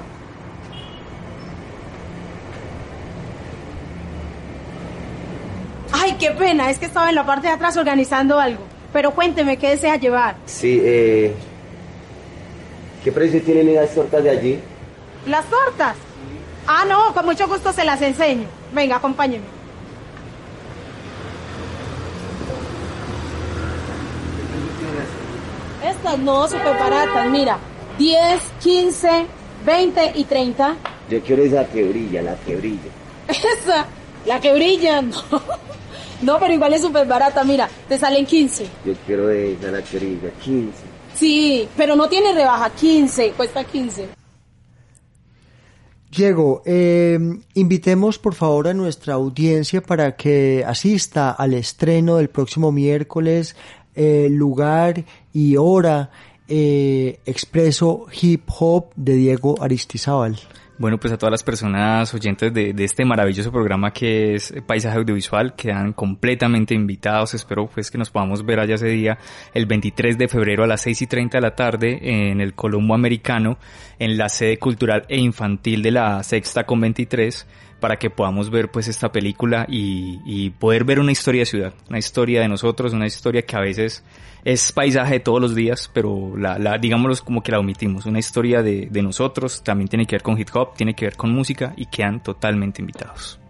qué 6.20 6.30
pena, 6.32 6.70
es 6.70 6.78
que 6.78 6.84
estaba 6.84 7.08
en 7.08 7.14
la 7.14 7.24
parte 7.24 7.48
de 7.48 7.54
atrás 7.54 7.76
organizando 7.76 8.38
algo. 8.38 8.62
Pero 8.92 9.12
cuénteme, 9.12 9.56
¿qué 9.56 9.70
desea 9.70 9.96
llevar? 9.96 10.36
Sí, 10.44 10.80
eh... 10.82 11.34
¿Qué 13.02 13.10
precio 13.10 13.40
tienen 13.42 13.68
esas 13.70 13.94
tortas 13.94 14.22
de 14.22 14.30
allí? 14.30 14.60
¿Las 15.26 15.46
tortas? 15.46 15.96
Ah, 16.66 16.84
no, 16.86 17.14
con 17.14 17.24
mucho 17.24 17.48
gusto 17.48 17.72
se 17.72 17.84
las 17.84 18.02
enseño. 18.02 18.46
Venga, 18.72 18.96
acompáñeme. 18.96 19.44
Estas 25.82 26.18
no, 26.18 26.46
súper 26.46 26.78
baratas, 26.78 27.30
mira. 27.30 27.56
10, 28.00 28.40
15, 28.62 29.26
20 29.66 30.12
y 30.14 30.24
30. 30.24 30.76
Yo 31.10 31.20
quiero 31.20 31.42
esa 31.42 31.66
que 31.66 31.84
brilla, 31.84 32.22
la 32.22 32.34
que 32.36 32.56
brilla. 32.56 32.90
Esa, 33.28 33.86
la 34.24 34.40
que 34.40 34.54
brilla, 34.54 35.02
no. 35.02 35.22
No, 36.22 36.38
pero 36.38 36.54
igual 36.54 36.72
es 36.72 36.80
súper 36.80 37.06
barata, 37.06 37.44
mira, 37.44 37.68
te 37.90 37.98
salen 37.98 38.24
15. 38.24 38.66
Yo 38.86 38.94
quiero 39.06 39.28
esa, 39.28 39.70
la 39.70 39.82
que 39.82 39.98
brilla, 39.98 40.30
15. 40.42 40.72
Sí, 41.14 41.68
pero 41.76 41.94
no 41.94 42.08
tiene 42.08 42.32
rebaja, 42.32 42.70
15, 42.70 43.32
cuesta 43.32 43.64
15. 43.64 44.08
Diego, 46.10 46.62
eh, 46.64 47.18
invitemos 47.52 48.18
por 48.18 48.34
favor 48.34 48.68
a 48.68 48.74
nuestra 48.74 49.12
audiencia 49.14 49.82
para 49.82 50.16
que 50.16 50.64
asista 50.66 51.32
al 51.32 51.52
estreno 51.52 52.16
del 52.16 52.30
próximo 52.30 52.72
miércoles, 52.72 53.56
eh, 53.94 54.28
lugar 54.30 55.04
y 55.32 55.56
hora, 55.56 56.10
eh, 56.50 57.20
Expreso 57.24 58.06
Hip 58.20 58.42
Hop 58.58 58.92
de 58.96 59.14
Diego 59.14 59.62
Aristizábal. 59.62 60.36
Bueno, 60.80 60.98
pues 60.98 61.12
a 61.12 61.18
todas 61.18 61.30
las 61.30 61.42
personas 61.42 62.14
oyentes 62.14 62.54
de, 62.54 62.74
este 62.78 63.04
maravilloso 63.04 63.52
programa 63.52 63.92
que 63.92 64.34
es 64.34 64.54
Paisaje 64.66 64.96
Audiovisual, 64.96 65.54
quedan 65.54 65.92
completamente 65.92 66.74
invitados. 66.74 67.34
Espero 67.34 67.66
pues 67.66 67.90
que 67.90 67.98
nos 67.98 68.08
podamos 68.08 68.46
ver 68.46 68.60
allá 68.60 68.76
ese 68.76 68.88
día, 68.88 69.18
el 69.52 69.66
23 69.66 70.16
de 70.16 70.26
febrero 70.26 70.64
a 70.64 70.66
las 70.66 70.80
6 70.80 71.02
y 71.02 71.06
30 71.06 71.36
de 71.36 71.42
la 71.42 71.54
tarde 71.54 71.98
en 72.02 72.40
el 72.40 72.54
Colombo 72.54 72.94
Americano, 72.94 73.58
en 73.98 74.16
la 74.16 74.30
sede 74.30 74.58
cultural 74.58 75.04
e 75.08 75.18
infantil 75.18 75.82
de 75.82 75.90
la 75.90 76.22
Sexta 76.22 76.64
con 76.64 76.80
23 76.80 77.46
para 77.78 77.98
que 77.98 78.08
podamos 78.08 78.48
ver 78.48 78.70
pues 78.70 78.88
esta 78.88 79.12
película 79.12 79.66
y, 79.68 80.20
y, 80.24 80.48
poder 80.48 80.84
ver 80.84 80.98
una 80.98 81.12
historia 81.12 81.42
de 81.42 81.46
ciudad, 81.46 81.74
una 81.90 81.98
historia 81.98 82.40
de 82.40 82.48
nosotros, 82.48 82.94
una 82.94 83.06
historia 83.06 83.42
que 83.42 83.56
a 83.56 83.60
veces 83.60 84.02
es 84.44 84.72
paisaje 84.72 85.14
de 85.14 85.20
todos 85.20 85.40
los 85.40 85.54
días, 85.54 85.90
pero 85.92 86.36
la, 86.36 86.78
digámoslo 86.78 87.24
como 87.24 87.42
que 87.42 87.52
la 87.52 87.58
omitimos, 87.58 88.06
una 88.06 88.18
historia 88.18 88.62
de, 88.62 88.88
de 88.90 89.02
nosotros, 89.02 89.62
también 89.62 89.88
tiene 89.88 90.06
que 90.06 90.16
ver 90.16 90.22
con 90.22 90.38
hip 90.38 90.48
hop, 90.54 90.74
tiene 90.74 90.94
que 90.94 91.06
ver 91.06 91.16
con 91.16 91.32
música 91.32 91.72
y 91.76 91.86
quedan 91.86 92.22
totalmente 92.22 92.80
invitados. 92.80 93.40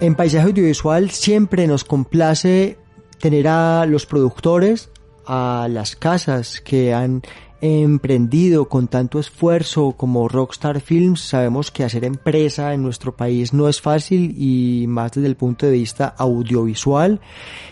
En 0.00 0.16
Paisaje 0.16 0.48
Audiovisual 0.48 1.10
siempre 1.10 1.68
nos 1.68 1.84
complace 1.84 2.76
tener 3.20 3.46
a 3.46 3.86
los 3.86 4.04
productores, 4.04 4.90
a 5.26 5.68
las 5.70 5.94
casas 5.94 6.60
que 6.60 6.92
han 6.92 7.22
emprendido 7.62 8.68
con 8.68 8.88
tanto 8.88 9.20
esfuerzo 9.20 9.92
como 9.92 10.28
Rockstar 10.28 10.80
Films. 10.80 11.20
Sabemos 11.20 11.70
que 11.70 11.84
hacer 11.84 12.04
empresa 12.04 12.74
en 12.74 12.82
nuestro 12.82 13.16
país 13.16 13.54
no 13.54 13.68
es 13.68 13.80
fácil 13.80 14.34
y 14.36 14.86
más 14.88 15.12
desde 15.12 15.28
el 15.28 15.36
punto 15.36 15.66
de 15.66 15.72
vista 15.72 16.12
audiovisual. 16.18 17.20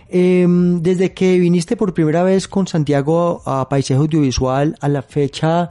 Eh, 0.09 0.46
desde 0.48 1.12
que 1.12 1.38
viniste 1.40 1.76
por 1.76 1.92
primera 1.92 2.22
vez 2.22 2.46
con 2.46 2.68
Santiago 2.68 3.42
a 3.44 3.68
Paisaje 3.68 3.98
Audiovisual 3.98 4.76
a 4.81 4.88
la 4.88 5.03
fecha, 5.03 5.70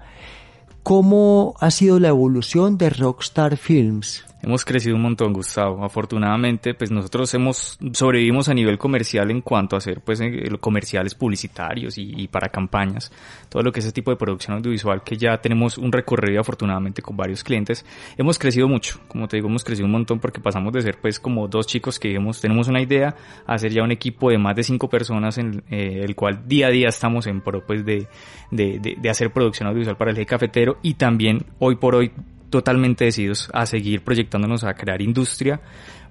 ¿cómo 0.84 1.56
ha 1.62 1.72
sido 1.72 1.98
la 2.00 2.10
evolución 2.10 2.78
de 2.78 2.90
Rockstar 2.90 3.56
Films? 3.56 4.26
Hemos 4.42 4.64
crecido 4.64 4.96
un 4.96 5.02
montón, 5.02 5.34
Gustavo. 5.34 5.84
Afortunadamente, 5.84 6.74
pues 6.74 6.92
nosotros 6.92 7.34
hemos 7.34 7.78
sobrevivimos 7.92 8.48
a 8.48 8.54
nivel 8.54 8.78
comercial 8.78 9.30
en 9.32 9.42
cuanto 9.42 9.76
a 9.76 9.80
hacer 9.80 10.00
pues 10.00 10.22
comerciales 10.62 11.14
publicitarios 11.14 11.98
y, 11.98 12.14
y, 12.16 12.28
para 12.30 12.48
campañas, 12.48 13.12
todo 13.50 13.64
lo 13.64 13.74
que 13.74 13.82
es 13.82 13.86
ese 13.86 13.94
tipo 13.94 14.12
de 14.12 14.18
producción 14.18 14.56
audiovisual 14.56 15.04
que 15.04 15.18
ya 15.18 15.38
tenemos 15.42 15.78
un 15.78 15.92
recorrido 15.92 16.40
afortunadamente 16.40 17.02
con 17.02 17.18
varios 17.18 17.44
clientes. 17.44 17.86
Hemos 18.18 18.40
crecido 18.40 18.70
mucho, 18.70 19.02
como 19.10 19.28
te 19.28 19.36
digo, 19.36 19.50
hemos 19.50 19.66
crecido 19.66 19.88
un 19.88 19.92
montón 19.92 20.20
porque 20.20 20.40
pasamos 20.40 20.72
de 20.72 20.82
ser 20.84 21.00
pues 21.02 21.20
como 21.20 21.50
dos 21.50 21.68
chicos 21.68 22.00
que 22.00 22.16
hemos, 22.16 22.40
tenemos 22.40 22.70
una 22.70 22.82
idea 22.82 23.16
a 23.46 23.58
ser 23.58 23.74
ya 23.74 23.84
un 23.84 23.92
equipo 23.92 24.30
de 24.30 24.38
más 24.38 24.56
de 24.56 24.64
cinco 24.64 24.90
personas 24.90 25.38
en 25.38 25.64
eh, 25.70 26.02
el 26.04 26.16
cual 26.16 26.48
día 26.48 26.68
a 26.68 26.70
día 26.70 26.88
estamos 26.88 27.28
en 27.28 27.42
pro 27.42 27.66
pues 27.66 27.84
de, 27.84 28.08
de, 28.52 28.80
de, 28.80 28.96
de 28.98 29.10
hacer 29.10 29.32
producción 29.32 29.68
audiovisual 29.68 29.98
para 29.98 30.12
el 30.12 30.18
eje 30.18 30.26
cafetero 30.26 30.78
y 30.82 30.94
también 30.94 31.46
hoy 31.60 31.76
por 31.76 31.96
hoy 31.96 32.12
totalmente 32.50 33.06
decididos 33.06 33.50
a 33.54 33.66
seguir 33.66 34.04
proyectándonos 34.04 34.64
a 34.64 34.74
crear 34.74 35.02
industria, 35.02 35.62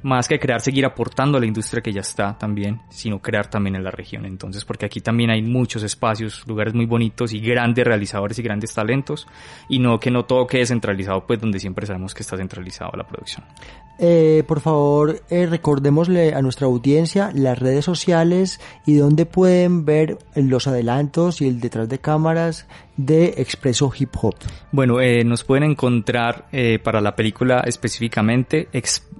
más 0.02 0.28
que 0.28 0.38
crear, 0.38 0.60
seguir 0.60 0.84
aportando 0.86 1.38
a 1.38 1.40
la 1.40 1.46
industria 1.46 1.82
que 1.82 1.92
ya 1.92 2.00
está 2.00 2.36
también, 2.38 2.80
sino 2.88 3.20
crear 3.20 3.50
también 3.50 3.76
en 3.76 3.84
la 3.84 3.90
región. 3.90 4.26
Entonces, 4.26 4.64
porque 4.64 4.86
aquí 4.86 5.00
también 5.00 5.30
hay 5.30 5.42
muchos 5.42 5.82
espacios, 5.82 6.44
lugares 6.46 6.74
muy 6.74 6.86
bonitos 6.86 7.32
y 7.32 7.40
grandes 7.40 7.84
realizadores 7.84 8.38
y 8.38 8.42
grandes 8.42 8.74
talentos, 8.74 9.26
y 9.68 9.78
no 9.78 9.98
que 9.98 10.10
no 10.10 10.24
todo 10.24 10.46
quede 10.46 10.66
centralizado, 10.66 11.26
pues 11.26 11.40
donde 11.40 11.58
siempre 11.58 11.86
sabemos 11.86 12.14
que 12.14 12.22
está 12.22 12.36
centralizado 12.36 12.92
la 12.96 13.04
producción. 13.04 13.44
Eh, 13.98 14.44
por 14.46 14.60
favor, 14.60 15.22
eh, 15.28 15.46
recordémosle 15.46 16.32
a 16.32 16.40
nuestra 16.40 16.68
audiencia 16.68 17.32
las 17.34 17.58
redes 17.58 17.84
sociales 17.84 18.60
y 18.86 18.94
dónde 18.94 19.26
pueden 19.26 19.84
ver 19.84 20.18
los 20.36 20.68
adelantos 20.68 21.40
y 21.40 21.48
el 21.48 21.58
detrás 21.58 21.88
de 21.88 21.98
cámaras 21.98 22.68
de 22.98 23.36
Expreso 23.38 23.90
Hip 23.96 24.10
Hop. 24.20 24.34
Bueno, 24.72 25.00
eh, 25.00 25.24
nos 25.24 25.44
pueden 25.44 25.70
encontrar 25.70 26.48
eh, 26.52 26.78
para 26.78 27.00
la 27.00 27.16
película 27.16 27.60
específicamente 27.60 28.68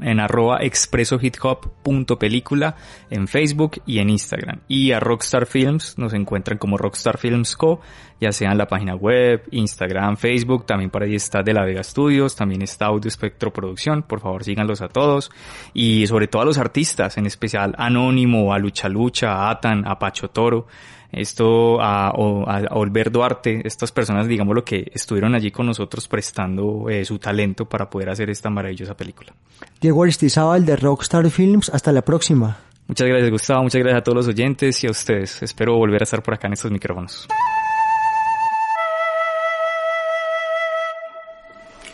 en 0.03 0.21
arroba 0.21 0.59
expresohiphop.película 0.61 2.77
en 3.09 3.27
Facebook 3.29 3.81
y 3.87 4.01
en 4.01 4.11
Instagram. 4.11 4.61
Y 4.69 4.93
a 4.93 5.01
Rockstar 5.01 5.47
Films 5.47 5.97
nos 5.97 6.13
encuentran 6.13 6.59
como 6.59 6.77
Rockstar 6.77 7.17
Films 7.17 7.57
Co, 7.57 7.81
ya 8.21 8.33
sea 8.33 8.53
en 8.53 8.59
la 8.59 8.67
página 8.67 8.95
web, 8.95 9.43
Instagram, 9.51 10.17
Facebook, 10.17 10.67
también 10.67 10.91
por 10.91 11.03
ahí 11.03 11.15
está 11.15 11.43
De 11.43 11.53
La 11.53 11.65
Vega 11.65 11.83
Studios, 11.83 12.37
también 12.37 12.63
está 12.63 12.87
Audio 12.87 13.09
Espectro 13.09 13.53
Producción, 13.53 14.03
por 14.03 14.21
favor 14.21 14.45
síganlos 14.45 14.83
a 14.83 14.89
todos. 14.89 15.31
Y 15.75 16.07
sobre 16.07 16.29
todo 16.29 16.43
a 16.43 16.45
los 16.45 16.59
artistas, 16.59 17.17
en 17.19 17.27
especial 17.27 17.75
Anónimo, 17.79 18.53
a 18.53 18.59
Lucha 18.59 18.89
Lucha, 18.89 19.33
a 19.33 19.51
Atan, 19.51 19.87
a 19.87 19.99
Pacho 19.99 20.29
Toro 20.29 20.67
esto 21.13 21.81
a, 21.81 22.11
Olver 22.11 23.11
Duarte, 23.11 23.63
estas 23.65 23.93
personas, 23.93 24.29
digamos, 24.29 24.55
lo 24.55 24.65
que 24.65 24.91
estuvieron 24.95 25.35
allí 25.35 25.51
con 25.51 25.67
nosotros 25.67 26.07
prestando 26.07 26.89
eh, 26.89 27.05
su 27.05 27.19
talento 27.19 27.65
para 27.65 27.89
poder 27.89 28.11
hacer 28.11 28.29
esta 28.31 28.51
maravillosa 28.51 28.97
película. 28.97 29.33
Diego 29.81 30.03
Aristizábal 30.03 30.67
de 30.67 30.77
Rockstar 30.77 31.29
Films, 31.31 31.71
hasta 31.71 31.93
la 31.93 32.03
próxima. 32.03 32.59
Muchas 32.87 33.07
gracias 33.07 33.31
Gustavo, 33.31 33.63
muchas 33.63 33.81
gracias 33.81 34.01
a 34.01 34.05
todos 34.05 34.17
los 34.17 34.29
oyentes 34.29 34.83
y 34.85 34.87
a 34.87 34.91
ustedes. 34.91 35.43
Espero 35.43 35.77
volver 35.77 36.03
a 36.03 36.05
estar 36.05 36.23
por 36.23 36.35
acá 36.35 36.47
en 36.47 36.55
estos 36.55 36.71
micrófonos. 36.71 37.27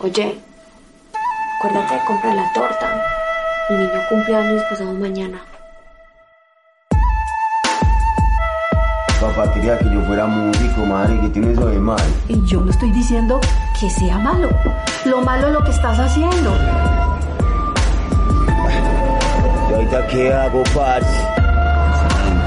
Oye, 0.01 0.41
acuérdate 1.57 1.95
de 1.95 2.05
comprar 2.05 2.35
la 2.35 2.53
torta. 2.53 3.03
Mi 3.71 3.77
niño 3.77 4.01
cumple 4.09 4.37
años 4.37 4.63
pasado 4.69 4.93
mañana. 4.93 5.41
Papá 9.21 9.53
quería 9.55 9.79
que 9.79 9.85
yo 9.85 10.01
fuera 10.03 10.27
músico, 10.27 10.85
madre, 10.85 11.19
que 11.21 11.29
tiene 11.29 11.53
eso 11.53 11.67
de 11.67 11.79
mal. 11.79 12.03
Y 12.29 12.45
yo 12.45 12.61
no 12.61 12.71
estoy 12.71 12.91
diciendo 12.91 13.41
que 13.79 13.89
sea 13.89 14.19
malo. 14.19 14.51
Lo 15.05 15.21
malo 15.23 15.47
es 15.47 15.53
lo 15.55 15.65
que 15.65 15.71
estás 15.71 15.99
haciendo. 15.99 16.55
¿Y 19.71 19.75
ahorita 19.75 20.07
qué 20.09 20.35
hago, 20.35 20.63
parce? 20.75 21.44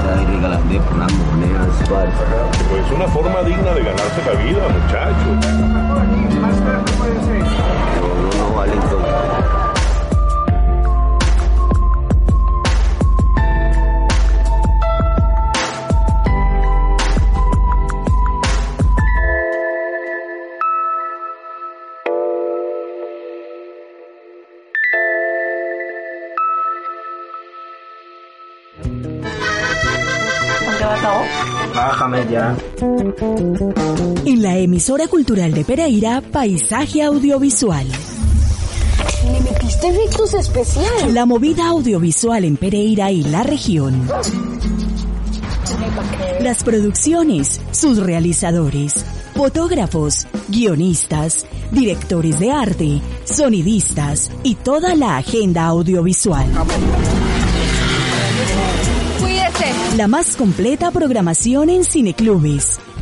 Ahí 0.08 0.24
regalando 0.24 0.80
por 0.84 0.94
unas 0.94 1.12
monedas, 1.12 1.88
parce. 1.88 2.12
Pues 2.70 2.90
una 2.92 3.08
forma 3.08 3.42
digna 3.42 3.72
de 3.72 3.82
ganarse 3.82 4.22
la 4.24 4.32
vida, 4.42 4.62
muchachos. 4.68 5.38
En 34.24 34.42
la 34.42 34.58
emisora 34.58 35.08
cultural 35.08 35.54
de 35.54 35.64
Pereira, 35.64 36.20
Paisaje 36.20 37.02
Audiovisual. 37.02 37.86
Le 39.24 39.40
metiste 39.40 39.88
efectos 39.88 40.34
especiales. 40.34 41.14
La 41.14 41.24
movida 41.24 41.68
audiovisual 41.68 42.44
en 42.44 42.56
Pereira 42.56 43.10
y 43.10 43.22
la 43.22 43.42
región. 43.42 44.06
Las 46.40 46.62
producciones, 46.64 47.60
sus 47.70 47.98
realizadores, 47.98 49.04
fotógrafos, 49.34 50.26
guionistas, 50.48 51.46
directores 51.70 52.38
de 52.38 52.50
arte, 52.50 53.00
sonidistas 53.24 54.30
y 54.42 54.54
toda 54.56 54.94
la 54.94 55.16
agenda 55.16 55.64
audiovisual. 55.66 56.46
La 59.96 60.06
más 60.06 60.36
completa 60.36 60.92
programación 60.92 61.70
en 61.70 61.84
cineclubes, 61.84 62.78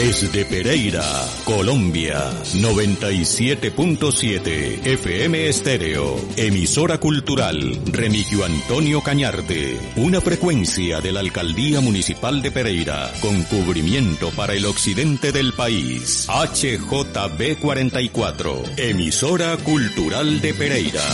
Desde 0.00 0.46
Pereira, 0.46 1.04
Colombia, 1.44 2.32
97.7 2.54 4.86
FM 4.86 5.46
Estéreo, 5.46 6.18
emisora 6.38 6.98
cultural 6.98 7.78
Remigio 7.84 8.46
Antonio 8.46 9.02
Cañarte, 9.02 9.78
una 9.96 10.22
frecuencia 10.22 11.02
de 11.02 11.12
la 11.12 11.20
Alcaldía 11.20 11.82
Municipal 11.82 12.40
de 12.40 12.50
Pereira, 12.50 13.12
con 13.20 13.42
cubrimiento 13.42 14.30
para 14.30 14.54
el 14.54 14.64
occidente 14.64 15.32
del 15.32 15.52
país. 15.52 16.26
HJB 16.30 17.58
44, 17.60 18.62
emisora 18.78 19.54
cultural 19.58 20.40
de 20.40 20.54
Pereira. 20.54 21.04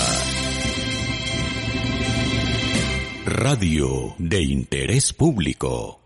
Radio 3.24 4.14
de 4.18 4.42
interés 4.42 5.12
público. 5.12 6.02